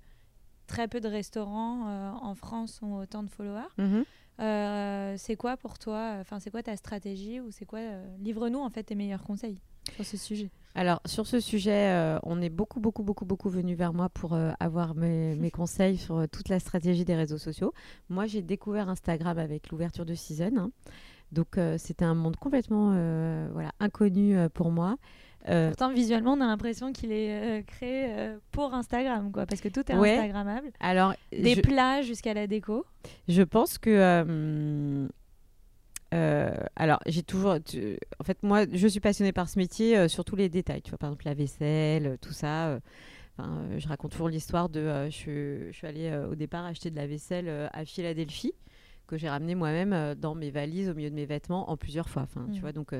[0.67, 3.69] très peu de restaurants euh, en France ont autant de followers.
[3.79, 4.05] Mhm.
[4.39, 8.59] Euh, c'est quoi pour toi Enfin, c'est quoi ta stratégie ou c'est quoi euh, Livre-nous
[8.59, 9.59] en fait tes meilleurs conseils
[9.95, 10.51] sur ce sujet?
[10.75, 14.95] Alors sur ce sujet, on est beaucoup beaucoup beaucoup beaucoup venu vers moi pour avoir
[14.95, 17.73] mes, mes, conseils sur toute la stratégie des réseaux sociaux.
[18.11, 20.71] Moi, j'ai découvert Instagram avec l'ouverture de Season, hein.
[21.33, 22.91] donc c'était un monde complètement
[23.55, 24.99] voilà inconnu pour moi.
[25.49, 29.61] Euh, Pourtant, visuellement, on a l'impression qu'il est euh, créé euh, pour Instagram, quoi, parce
[29.61, 30.71] que tout est Instagrammable.
[30.81, 32.85] Alors, des plats jusqu'à la déco.
[33.29, 35.09] Je pense que.
[36.13, 37.53] alors, j'ai toujours.
[37.53, 40.83] en fait, moi, je suis passionnée par ce métier sur tous les détails.
[40.83, 42.79] Tu vois, par exemple, la vaisselle, tout ça.
[43.39, 45.09] je raconte toujours l'histoire de.
[45.11, 48.53] Je, je, suis allée au départ acheter de la vaisselle à Philadelphie
[49.07, 52.23] que j'ai ramené moi-même dans mes valises au milieu de mes vêtements en plusieurs fois.
[52.23, 52.61] Enfin, tu mm.
[52.61, 52.93] vois, donc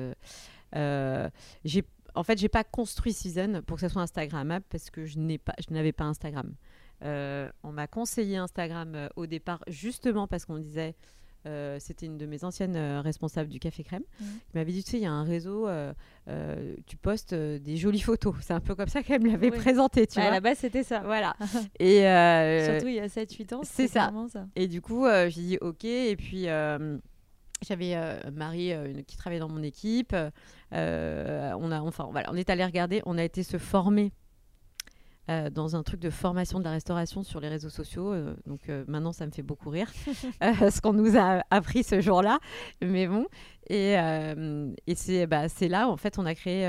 [1.65, 1.83] j'ai
[2.17, 5.37] en fait, j'ai pas construit Season pour que ça soit Instagrammable parce que je n'ai
[5.37, 6.53] pas, je n'avais pas Instagram.
[7.03, 10.95] Euh, on m'a conseillé Instagram euh, au départ justement parce qu'on disait,
[11.45, 14.25] euh, c'était une de mes anciennes responsables du Café Crème, mmh.
[14.25, 15.69] qui m'avait dit, tu sais, il y a un réseau,
[16.87, 18.35] tu postes des jolies photos.
[18.41, 20.31] C'est un peu comme ça qu'elle me l'avait présenté, tu bah, vois.
[20.31, 21.01] À la base, c'était ça.
[21.01, 21.35] Voilà.
[21.79, 21.99] et
[22.65, 24.11] Surtout il y a 7-8 ans, c'est ça.
[24.29, 24.47] ça.
[24.55, 26.47] Et du coup, j'ai dit, ok, et puis...
[27.65, 30.15] J'avais euh, Marie euh, qui travaillait dans mon équipe.
[30.73, 34.11] Euh, on, a, enfin, voilà, on est allé regarder, on a été se former
[35.51, 38.13] dans un truc de formation de la restauration sur les réseaux sociaux.
[38.45, 39.91] donc maintenant, ça me fait beaucoup rire
[40.41, 42.39] ce qu'on nous a appris ce jour-là.
[42.81, 43.25] Mais bon,
[43.69, 43.95] et,
[44.87, 46.65] et c'est bah, là, en fait, on a créé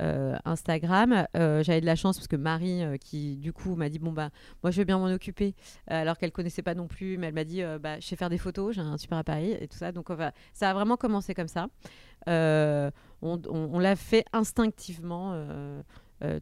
[0.00, 1.26] euh, Instagram.
[1.36, 4.12] Euh, j'avais de la chance parce que Marie, euh, qui du coup m'a dit bon
[4.12, 4.30] bah
[4.62, 5.54] moi je vais bien m'en occuper,
[5.88, 8.38] alors qu'elle connaissait pas non plus, mais elle m'a dit bah je sais faire des
[8.38, 9.92] photos, j'ai un super appareil et tout ça.
[9.92, 10.08] Donc
[10.54, 11.66] ça a vraiment commencé comme ça.
[12.26, 15.34] on, l'a fait instinctivement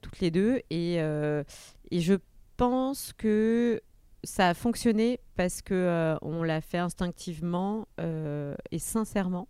[0.03, 2.15] toutes les deux et, et je
[2.57, 3.81] pense que
[4.25, 7.87] ça a fonctionné parce que on l'a fait instinctivement
[8.71, 9.49] et sincèrement.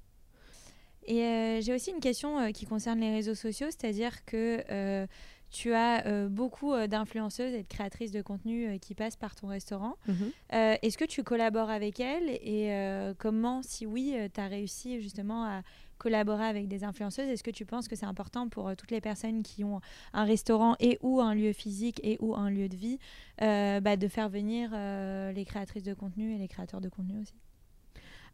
[1.06, 5.06] Et j'ai aussi une question qui concerne les réseaux sociaux, c'est-à-dire que
[5.50, 9.34] tu as euh, beaucoup euh, d'influenceuses et de créatrices de contenu euh, qui passent par
[9.34, 9.96] ton restaurant.
[10.06, 10.32] Mhm.
[10.50, 12.28] Est-ce que tu collabores avec elles?
[12.42, 12.70] Et
[13.18, 15.62] comment, si oui, tu as réussi justement à
[15.98, 19.42] collaborer avec des influenceuses Est-ce que tu penses que c'est important pour toutes les personnes
[19.42, 19.80] qui ont
[20.12, 22.98] un restaurant et ou un lieu physique et ou un lieu de vie
[23.38, 27.34] bah, de faire venir les créatrices de contenu et les créateurs de contenu aussi?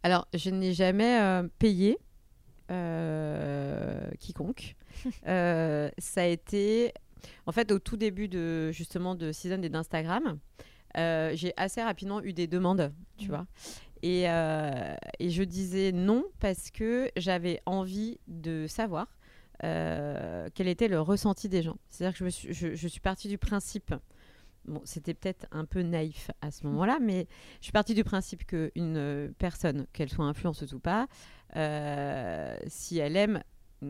[0.02, 1.98] Alors, je n'ai jamais payé
[4.18, 4.76] quiconque.
[5.24, 6.92] ça a été
[7.46, 10.38] en fait, au tout début de justement de Season et d'Instagram,
[10.96, 13.46] euh, j'ai assez rapidement eu des demandes, tu vois.
[14.04, 19.08] Et, euh, et, je disais non parce que j'avais envie de savoir
[19.62, 21.78] euh, quel était le ressenti des gens.
[21.88, 23.94] C'est-à-dire que je, suis, partie du principe,
[24.66, 27.26] bon, c'était peut-être un peu naïf à ce moment-là, mais
[27.60, 31.06] je suis partie du principe qu'une personne, qu'elle soit influenceuse ou pas,
[32.66, 33.42] si elle aime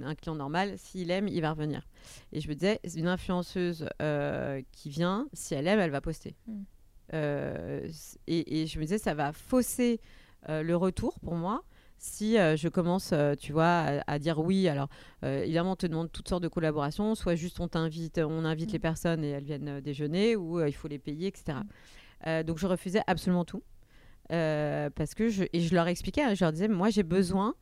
[0.02, 1.86] un client normal, s'il aime, il va revenir.
[2.32, 6.34] Et je me disais, une influenceuse euh, qui vient, si elle aime, elle va poster.
[6.46, 6.62] Hmm.
[7.12, 7.86] Euh,
[8.26, 10.00] et, je me disais, ça va fausser
[10.48, 11.62] euh, le retour pour moi
[11.96, 14.68] si je commence, tu vois, à, dire oui.
[14.68, 14.90] Alors,
[15.22, 18.78] évidemment, on te demande toutes sortes de collaborations, soit juste on t'invite, on invite les
[18.78, 18.82] hmm.
[18.82, 21.60] personnes et elles viennent déjeuner, ou il faut les payer, etc.
[22.26, 22.42] Hmm.
[22.42, 23.62] donc, je refusais absolument tout.
[24.28, 27.54] parce que je, et je leur expliquais, hein, je leur disais, moi j'ai besoin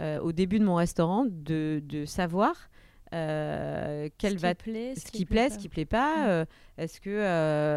[0.00, 2.69] euh, au début de mon restaurant de, de savoir
[3.12, 6.28] euh, quel ce va qui plaît, ce, qui plaît, ce qui plaît pas.
[6.28, 6.44] Euh,
[6.78, 7.10] est-ce que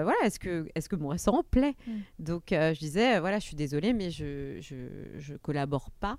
[0.04, 1.76] voilà, est-ce que est-ce que mon restaurant plaît?
[1.88, 1.92] Mm.
[2.20, 4.76] Donc je disais voilà, je suis désolée, mais je je,
[5.18, 6.18] je collabore pas.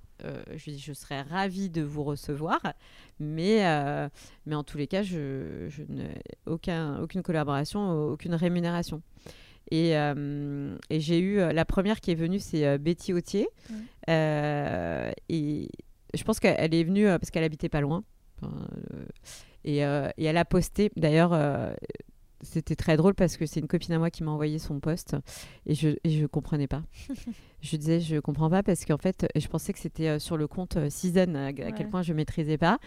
[0.55, 2.61] je je serais ravie de vous recevoir,
[3.21, 3.63] mais
[4.47, 9.03] mais en tous les cas, je, je n'ai aucun aucune collaboration, aucune rémunération.
[9.71, 13.49] Et, et j'ai eu la première qui est venue, c'est Betty Autier.
[14.09, 15.69] et
[16.17, 18.05] je pense qu'elle est venue euh, parce qu'elle habitait pas loin.
[18.43, 18.49] Euh,
[19.65, 21.39] et, euh, et, elle a posté, d'ailleurs,
[22.41, 25.17] c'était très drôle parce que c'est une copine à moi qui m'a envoyé son post
[25.67, 26.83] et je ne comprenais pas.
[27.65, 30.79] je disais, je comprends pas parce qu'en fait, je pensais que c'était sur le compte
[30.89, 32.79] Season, à, quel point je maîtrisais pas.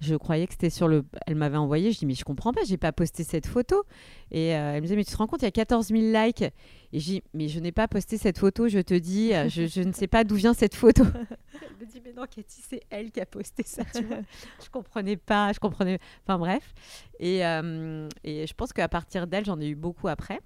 [0.00, 1.04] Je croyais que c'était sur le.
[1.26, 3.84] Elle m'avait envoyé, je dis, mais je comprends pas, j'ai pas posté cette photo.
[4.30, 6.42] Et elle me disait, mais tu te rends compte, il y a 14 000 likes.
[6.42, 9.82] Et je dis, mais je n'ai pas posté cette photo, je te dis, je, je
[9.82, 11.04] ne sais pas d'où vient cette photo.
[11.82, 14.18] me dit mais non Cathy c'est elle qui a posté ça tu vois
[14.64, 16.74] je comprenais pas je comprenais enfin bref
[17.18, 20.40] et, euh, et je pense qu'à partir d'elle j'en ai eu beaucoup après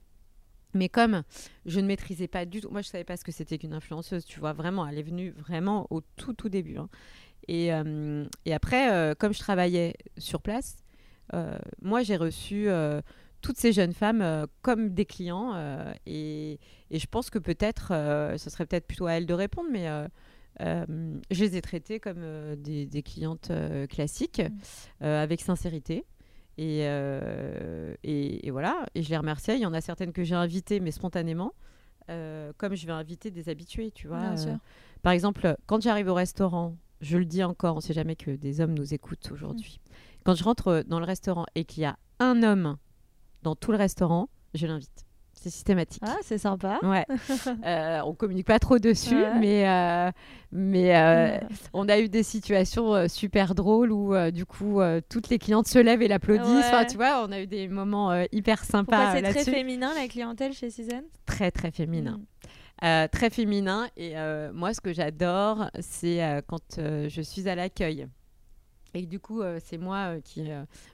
[0.76, 1.22] mais comme
[1.64, 4.24] je ne maîtrisais pas du tout moi je savais pas ce que c'était qu'une influenceuse
[4.24, 6.88] tu vois vraiment elle est venue vraiment au tout tout début hein.
[7.48, 10.76] et, euh, et, après euh, comme je travaillais sur place
[11.82, 12.68] moi j'ai reçu
[13.42, 15.54] toutes ces jeunes femmes comme des clients
[16.06, 16.60] et,
[16.90, 17.88] et, je pense que peut-être
[18.38, 19.88] ce serait peut-être plutôt à elle de répondre mais
[20.60, 20.86] euh,
[21.30, 24.42] je les ai traitées comme euh, des, clientes euh, classiques,
[25.00, 25.04] mm.
[25.04, 26.04] avec sincérité.
[26.58, 26.86] Et,
[28.02, 29.56] et, voilà, et je les remerciais.
[29.56, 31.52] Il y en a certaines que j'ai invitées, mais spontanément,
[32.08, 34.34] comme je vais inviter des habitués, tu vois.
[35.02, 38.30] par exemple, quand j'arrive au restaurant, je le dis encore, on ne sait jamais que
[38.30, 39.80] des hommes nous écoutent aujourd'hui.
[39.80, 39.92] Mm.
[40.24, 42.76] Quand je rentre dans le restaurant et qu'il y a un homme
[43.42, 45.05] dans tout le restaurant, je l'invite
[45.46, 46.02] c'est systématique.
[46.04, 46.80] Ah, c'est sympa.
[46.82, 47.06] Ouais.
[47.64, 50.10] euh, on communique pas trop dessus, mais, euh,
[50.50, 51.38] mais euh,
[51.72, 55.78] on a eu des situations euh, super drôles où du coup toutes les clientes se
[55.78, 56.66] lèvent et l'applaudissent.
[56.66, 59.12] Enfin, tu vois, on a eu des moments hyper sympas.
[59.12, 62.20] C'est très féminin la clientèle chez Season Très très féminin.
[62.82, 63.08] Mm.
[63.10, 64.14] très féminin et
[64.52, 68.06] moi ce que j'adore c'est quand je suis à l'accueil
[68.94, 70.48] et du coup c'est moi qui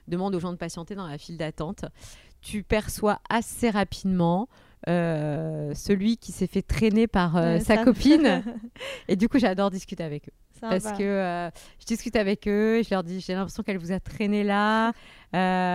[0.07, 1.85] demande aux gens de patienter dans la file d'attente
[2.43, 4.47] tu perçois assez rapidement
[4.89, 8.43] euh, celui qui s'est fait traîner par euh, sa copine.
[9.07, 10.33] et du coup, j'adore discuter avec eux.
[10.59, 13.99] Parce que euh, je discute avec eux, je leur dis j'ai l'impression qu'elle vous a
[13.99, 14.93] traîné là,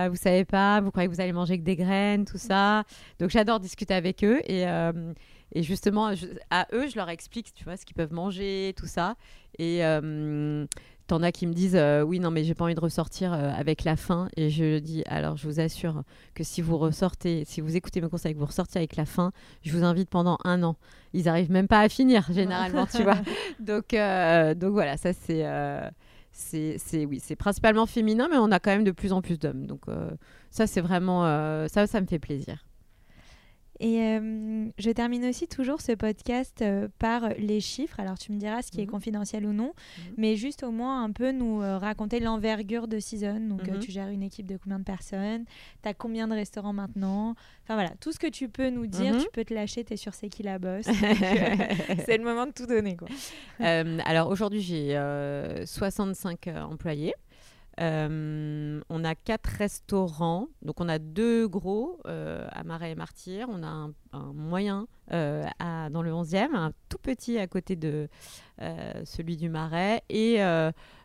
[0.09, 2.85] vous savez pas, vous croyez que vous allez manger que des graines, tout ça.
[3.19, 6.11] Donc j'adore discuter avec eux et, et justement
[6.49, 9.15] à eux je leur explique tu vois ce qu'ils peuvent manger, tout ça.
[9.59, 9.83] Et
[11.09, 13.49] T'en as qui me disent euh, oui non mais j'ai pas envie de ressortir euh,
[13.57, 14.29] avec la faim.
[14.37, 16.03] Et je dis alors je vous assure
[16.35, 19.31] que si vous ressortez si vous écoutez mes conseils que vous ressortez avec la faim
[19.63, 20.75] je vous invite pendant un an.
[21.13, 23.17] Ils arrivent même pas à finir généralement tu vois.
[23.59, 25.43] Donc euh, donc voilà ça c'est
[26.31, 29.65] c'est oui c'est principalement féminin mais on a quand même de plus en plus d'hommes.
[29.65, 29.85] Donc
[30.51, 31.23] ça c'est vraiment
[31.69, 32.68] ça ça me fait plaisir
[33.81, 37.99] Et euh, je termine aussi toujours ce podcast euh, par les chiffres.
[37.99, 38.91] Alors tu me diras ce qui est Mhm.
[38.91, 39.67] confidentiel ou non,
[39.97, 40.13] Mhm.
[40.17, 43.39] mais juste au moins un peu nous euh, raconter l'envergure de Season.
[43.39, 43.79] Donc Mhm.
[43.79, 45.45] tu gères une équipe de combien de personnes
[45.81, 49.15] Tu as combien de restaurants maintenant Enfin voilà, tout ce que tu peux nous dire,
[49.17, 50.85] tu peux te lâcher, tu es sur C'est qui la bosse.
[52.05, 52.97] C'est le moment de tout donner.
[52.97, 53.07] Quoi.
[53.59, 57.13] Alors aujourd'hui, j'ai euh, 65 euh, employés.
[57.79, 60.47] Euh, on a quatre restaurants.
[60.61, 63.47] Donc on a deux gros euh, à Marais et Martyr.
[63.49, 63.67] On a
[64.13, 65.45] un, moyen euh,
[65.89, 68.09] dans le 11e, un tout petit à côté de
[69.05, 70.03] celui du Marais.
[70.09, 70.43] Et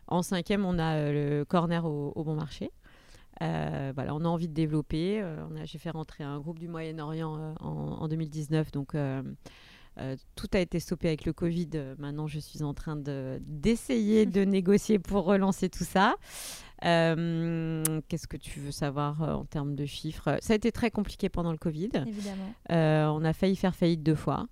[0.07, 2.71] en cinquième, on a le corner au, Bon Marché.
[3.39, 5.23] Voilà, on a envie de développer.
[5.63, 8.71] J'ai fait rentrer un groupe du Moyen-Orient en, en 2019.
[8.71, 8.95] Donc
[9.97, 11.69] euh, tout a été stoppé avec le Covid.
[11.75, 16.15] Euh, Maintenant, je suis en train de- d'essayer de négocier pour relancer tout ça.
[16.83, 20.37] Euh, Qu'est-ce que tu veux savoir euh, en termes de chiffres?
[20.41, 21.89] Ça a été très compliqué pendant le Covid.
[22.07, 22.53] Évidemment.
[23.17, 24.47] On a failli faire faillite deux fois.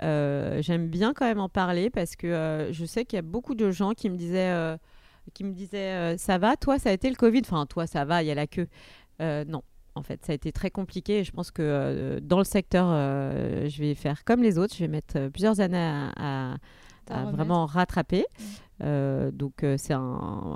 [0.00, 3.70] J'aime bien quand même en parler parce que je sais qu'il y a beaucoup de
[3.70, 4.76] gens qui me disaient,
[5.34, 8.22] qui me disaient ça va, toi ça a été le Covid, enfin toi ça va,
[8.22, 8.66] il y a la queue.
[9.20, 9.62] Non,
[9.94, 12.86] en fait ça a été très compliqué et je pense que euh, dans le secteur,
[12.90, 16.56] euh, je vais faire comme les autres, je vais mettre euh, plusieurs années à,
[17.08, 18.24] vraiment rattraper.
[18.38, 18.44] Mm.
[18.82, 20.00] Euh, donc c'est un,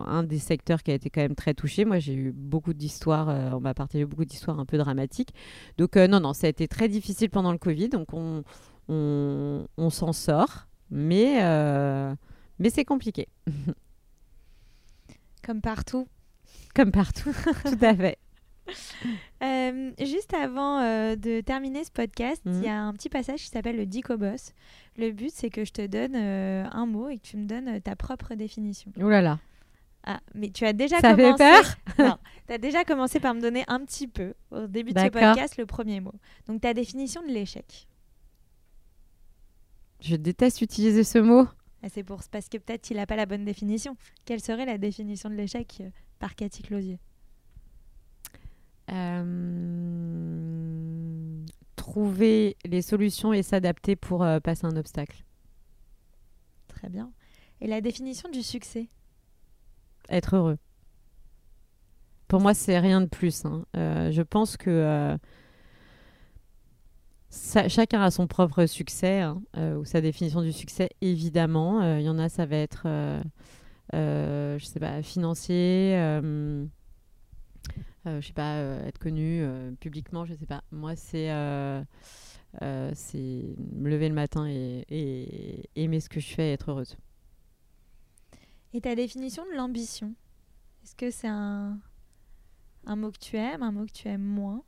[0.06, 1.84] un des secteurs qui a été quand même très touché.
[1.84, 5.34] Moi j'ai eu beaucoup d'histoires, on m'a partagé beaucoup d'histoires un peu dramatiques.
[5.78, 8.44] Donc non, non, ça a été très difficile pendant le Covid, donc on,
[8.88, 11.40] on, on s'en sort, mais,
[12.60, 13.28] mais c'est compliqué,
[15.44, 16.08] Comme partout.
[16.74, 17.32] comme partout,
[17.64, 18.18] tout à fait.
[19.42, 23.48] Euh, juste avant euh, de terminer ce podcast, il y a un petit passage qui
[23.48, 24.52] s'appelle le Dico Boss.
[24.96, 27.80] Le but, c'est que je te donne euh, un mot et que tu me donnes
[27.80, 28.90] ta propre définition.
[28.96, 29.38] Ouh là là,
[30.04, 31.44] Ah, mais tu as déjà Ça fait commencé.
[31.44, 34.98] peur Non, tu as déjà commencé par me donner un petit peu, au début de
[34.98, 36.14] ce podcast, le premier mot.
[36.46, 37.86] Donc, ta définition de l'échec.
[40.00, 41.46] je déteste utiliser ce mot.
[41.82, 43.96] Ah, C'est pour parce que peut-être qu'il n'a pas la bonne définition.
[44.24, 45.82] Quelle serait la définition de l'échec
[46.18, 46.98] par Cathy Closier?
[48.90, 49.24] Euh,
[51.76, 55.24] trouver les solutions et s'adapter pour euh, passer un obstacle.
[56.68, 57.10] Très bien.
[57.60, 58.88] Et la définition du succès?
[60.10, 60.58] Être heureux.
[62.28, 63.44] Pour moi, c'est rien de plus.
[63.44, 63.64] hein.
[63.76, 65.16] Euh, je pense que
[67.30, 70.90] ça- chacun a son propre succès hein, ou sa définition du succès.
[71.00, 72.86] Évidemment, il y en a, ça va être,
[73.92, 75.94] je sais pas, financier.
[78.06, 80.62] Euh, je sais pas, euh, être connu euh, publiquement, je sais pas.
[80.70, 81.30] Moi, c'est
[82.94, 86.96] c'est me lever le matin et, et aimer ce que je fais et être heureuse.
[88.72, 90.14] Et ta définition de l'ambition
[90.82, 91.78] Est-ce que c'est un,
[92.86, 94.62] un mot que tu aimes, un mot que tu aimes moins?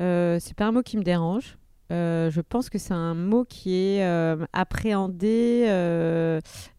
[0.00, 1.56] Euh, c'est pas un mot qui me dérange.
[1.92, 5.64] Euh, je pense que c'est un mot qui est euh, appréhendé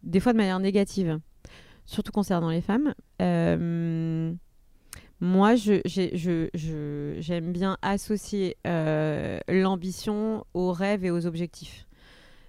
[0.04, 1.20] des fois de manière négative,
[1.86, 2.94] surtout concernant les femmes.
[5.22, 11.88] Moi, je- j'ai- je- j'aime bien associer euh, l'ambition aux rêves et aux objectifs.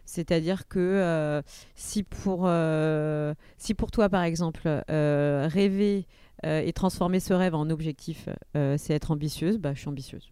[0.04, 1.42] C'est-à-dire que euh,
[1.74, 6.06] si, pour, euh, si pour toi, par exemple, rêver
[6.44, 10.30] et transformer ce rêve en objectif, c'est être ambitieuse, bah, je suis ambitieuse.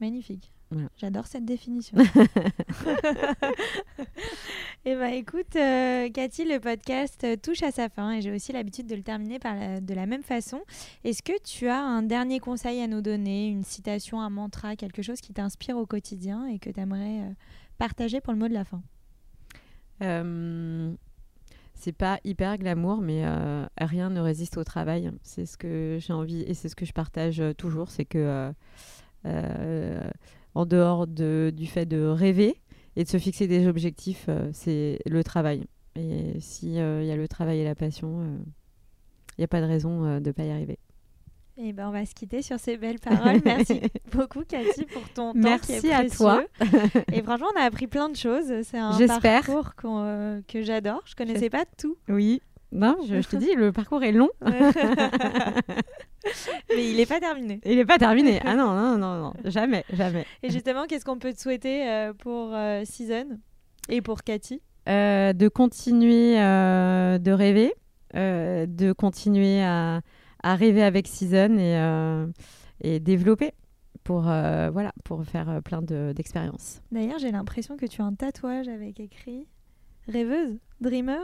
[0.00, 0.52] Magnifique.
[0.70, 0.88] Voilà.
[0.98, 1.96] J'adore cette définition.
[4.84, 8.52] et bah écoute, euh, Cathy, le podcast euh, touche à sa fin et j'ai aussi
[8.52, 10.60] l'habitude de le terminer par la- de la même façon.
[11.04, 15.02] Est-ce que tu as un dernier conseil à nous donner, une citation, un mantra, quelque
[15.02, 17.34] chose qui t'inspire au quotidien et que tu aimerais
[17.78, 18.82] partager pour le mot de la fin?
[20.02, 20.92] Euh,
[21.74, 25.10] c'est pas hyper glamour, mais euh, rien ne résiste au travail.
[25.22, 27.90] C'est ce que j'ai envie et c'est ce que je partage euh, toujours.
[27.90, 28.52] C'est que, euh,
[29.26, 30.10] euh,
[30.58, 32.56] en dehors de- du fait de rêver
[32.96, 35.64] et de se fixer des objectifs, euh, c'est le travail.
[35.94, 38.22] Et s'il y a le travail et la passion,
[39.36, 40.78] il n'y a pas de raison euh, de ne pas y arriver.
[41.60, 43.40] Et ben on va se quitter sur ces belles paroles.
[43.44, 43.80] Merci
[44.12, 46.44] beaucoup, Cathy, pour ton temps qui est Merci à toi.
[47.12, 48.52] Et franchement, on a appris plein de choses.
[48.62, 51.02] C'est un parcours euh, que j'adore.
[51.04, 51.96] Je connaissais pas tout.
[52.08, 52.40] Oui.
[52.70, 54.28] Non, je, je te dis, le parcours est long.
[54.42, 54.50] Mais
[56.90, 57.60] il n'est pas terminé.
[57.64, 58.40] Il n'est pas terminé.
[58.44, 59.32] Ah non, non, non, non.
[59.44, 60.26] Jamais, jamais.
[60.42, 63.38] Et justement, qu'est-ce qu'on peut te souhaiter euh, pour euh, Season
[63.88, 64.60] et pour Cathy?
[64.88, 67.74] Euh, de continuer de rêver,
[68.14, 70.00] de continuer à,
[70.42, 73.52] à rêver avec Season et, et développer
[74.04, 76.80] pour, voilà, pour faire plein de- d'expériences.
[76.90, 79.46] D'ailleurs, j'ai l'impression que tu as un tatouage avec écrit
[80.08, 81.20] Rêveuse, Dreamer.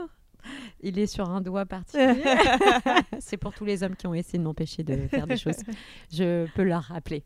[0.81, 2.23] Il est sur un doigt particulier.
[3.19, 5.57] c'est pour tous les hommes qui ont essayé de m'empêcher de faire des choses.
[6.11, 7.23] Je peux leur rappeler.